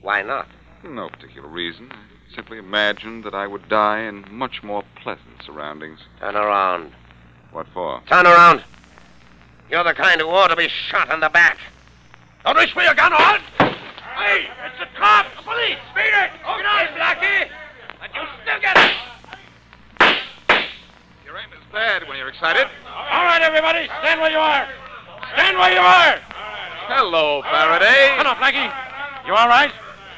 Why 0.03 0.23
not? 0.23 0.47
No 0.85 1.09
particular 1.09 1.49
reason. 1.49 1.91
I 1.91 2.35
simply 2.35 2.59
imagined 2.59 3.25
that 3.25 3.35
I 3.35 3.47
would 3.47 3.69
die 3.69 4.01
in 4.01 4.25
much 4.31 4.63
more 4.63 4.85
pleasant 5.03 5.43
surroundings. 5.45 6.01
Turn 6.21 6.37
around. 6.37 6.93
What 7.53 7.67
for? 7.73 8.03
Turn 8.09 8.27
around. 8.27 8.63
You're 9.71 9.85
the 9.85 9.95
kind 9.95 10.21
who 10.21 10.29
ought 10.29 10.49
to 10.49 10.57
be 10.57 10.69
shot 10.69 11.11
in 11.13 11.21
the 11.21 11.31
back. 11.31 11.59
Don't 12.45 12.57
reach 12.57 12.73
for 12.73 12.83
your 12.83 12.95
gun, 12.95 13.13
all. 13.13 13.39
Hey, 14.17 14.47
it's 14.67 14.79
the 14.79 14.84
cops! 14.84 14.84
The 14.84 14.84
police! 15.45 15.79
Beat 15.95 16.13
it! 16.13 16.31
Okay, 16.41 16.89
Blackie! 16.97 17.49
But 18.01 18.11
you 18.17 18.23
still 18.43 18.61
get 18.61 18.77
it! 18.77 18.93
Your 21.25 21.37
aim 21.37 21.53
is 21.53 21.65
bad 21.73 22.09
when 22.09 22.17
you're 22.19 22.29
excited. 22.29 22.67
All 22.89 23.25
right, 23.25 23.43
everybody, 23.43 23.87
stand 24.01 24.21
where 24.21 24.31
you 24.31 24.39
are. 24.39 24.67
Stand 25.35 25.59
where 25.59 25.73
you 25.73 25.81
are. 25.81 26.19
Hello, 26.89 27.43
Faraday. 27.43 28.17
On, 28.19 28.27
Blackie. 28.37 28.73
You 29.27 29.35
all 29.35 29.49
right? 29.49 29.73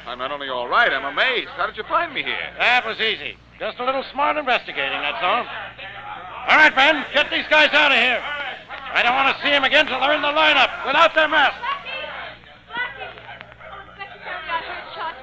I'm 0.07 0.19
not 0.19 0.31
only 0.31 0.49
all 0.49 0.67
right, 0.67 0.91
I'm 0.91 1.05
amazed. 1.05 1.49
How 1.55 1.65
did 1.67 1.75
you 1.75 1.83
find 1.83 2.13
me 2.13 2.23
here? 2.23 2.53
That 2.57 2.85
was 2.85 2.99
easy. 2.99 3.37
Just 3.59 3.79
a 3.79 3.85
little 3.85 4.03
smart 4.11 4.37
investigating, 4.37 4.99
that's 4.99 5.23
all. 5.23 5.43
All 6.47 6.57
right, 6.57 6.73
Ben, 6.73 7.05
get 7.13 7.29
these 7.29 7.45
guys 7.49 7.73
out 7.73 7.91
of 7.91 7.97
here. 7.97 8.21
I 8.93 9.03
don't 9.03 9.15
want 9.15 9.35
to 9.35 9.43
see 9.43 9.49
them 9.49 9.63
again 9.63 9.85
till 9.85 9.99
they're 9.99 10.13
in 10.13 10.21
the 10.21 10.31
lineup 10.31 10.85
without 10.85 11.13
their 11.13 11.27
masks. 11.27 11.59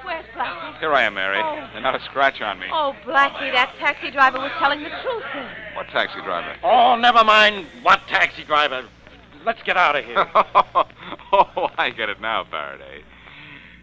Where's 0.03 0.25
Blackie? 0.37 0.74
Here 0.85 0.93
I 0.93 1.01
am, 1.01 1.15
Mary. 1.15 1.41
And 1.73 1.81
not 1.81 1.99
a 1.99 2.05
scratch 2.05 2.41
on 2.41 2.59
me. 2.59 2.67
Oh, 2.71 2.95
Blackie, 3.07 3.51
that 3.53 3.73
taxi 3.79 4.11
driver 4.11 4.37
was 4.37 4.51
telling 4.59 4.83
the 4.83 4.89
truth 4.89 5.23
then. 5.33 5.49
What 5.73 5.87
taxi 5.87 6.21
driver? 6.21 6.55
Oh, 6.63 6.95
never 6.95 7.23
mind 7.23 7.65
what 7.81 8.01
taxi 8.07 8.43
driver. 8.43 8.87
Let's 9.43 9.63
get 9.63 9.77
out 9.77 9.95
of 9.95 10.05
here. 10.05 10.27
oh, 10.35 11.69
I 11.75 11.89
get 11.89 12.09
it 12.09 12.21
now, 12.21 12.45
Faraday. 12.51 13.01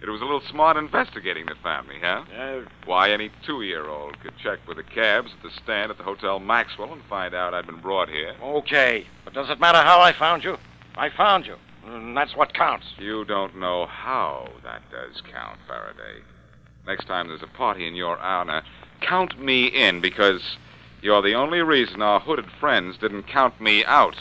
It 0.01 0.09
was 0.09 0.21
a 0.21 0.25
little 0.25 0.43
smart 0.49 0.77
investigating 0.77 1.47
the 1.47 1.57
family, 1.61 1.97
huh? 2.01 2.23
Uh, 2.33 2.61
Why, 2.85 3.11
any 3.11 3.33
two-year-old 3.45 4.21
could 4.21 4.35
check 4.41 4.61
with 4.69 4.77
the 4.77 4.85
cabs 4.85 5.33
at 5.37 5.43
the 5.43 5.51
stand 5.61 5.91
at 5.91 5.99
the 5.99 6.05
Hotel 6.05 6.39
Maxwell 6.39 6.93
and 6.93 7.03
find 7.11 7.35
out 7.35 7.53
I'd 7.53 7.67
been 7.67 7.81
brought 7.81 8.11
here. 8.11 8.37
okay, 8.41 9.09
but 9.25 9.35
does 9.35 9.51
it 9.51 9.59
matter 9.59 9.83
how 9.83 10.01
I 10.01 10.13
found 10.13 10.45
you? 10.45 10.57
I 10.95 11.11
found 11.11 11.47
you, 11.47 11.57
and 11.85 12.17
that's 12.17 12.37
what 12.37 12.55
counts. 12.55 12.87
You 12.97 13.25
don't 13.25 13.57
know 13.57 13.87
how 13.87 14.49
that 14.63 14.83
does 14.93 15.21
count, 15.23 15.59
Faraday. 15.67 16.23
Next 16.87 17.07
time 17.07 17.29
there's 17.29 17.43
a 17.43 17.47
party 17.47 17.87
in 17.87 17.95
your 17.95 18.19
honor, 18.19 18.63
count 19.01 19.41
me 19.41 19.67
in 19.67 20.01
because 20.01 20.57
you're 21.01 21.23
the 21.23 21.35
only 21.35 21.61
reason 21.61 22.03
our 22.03 22.19
hooded 22.19 22.51
friends 22.59 22.99
didn't 22.99 23.29
count 23.29 23.61
me 23.61 23.85
out. 23.85 24.17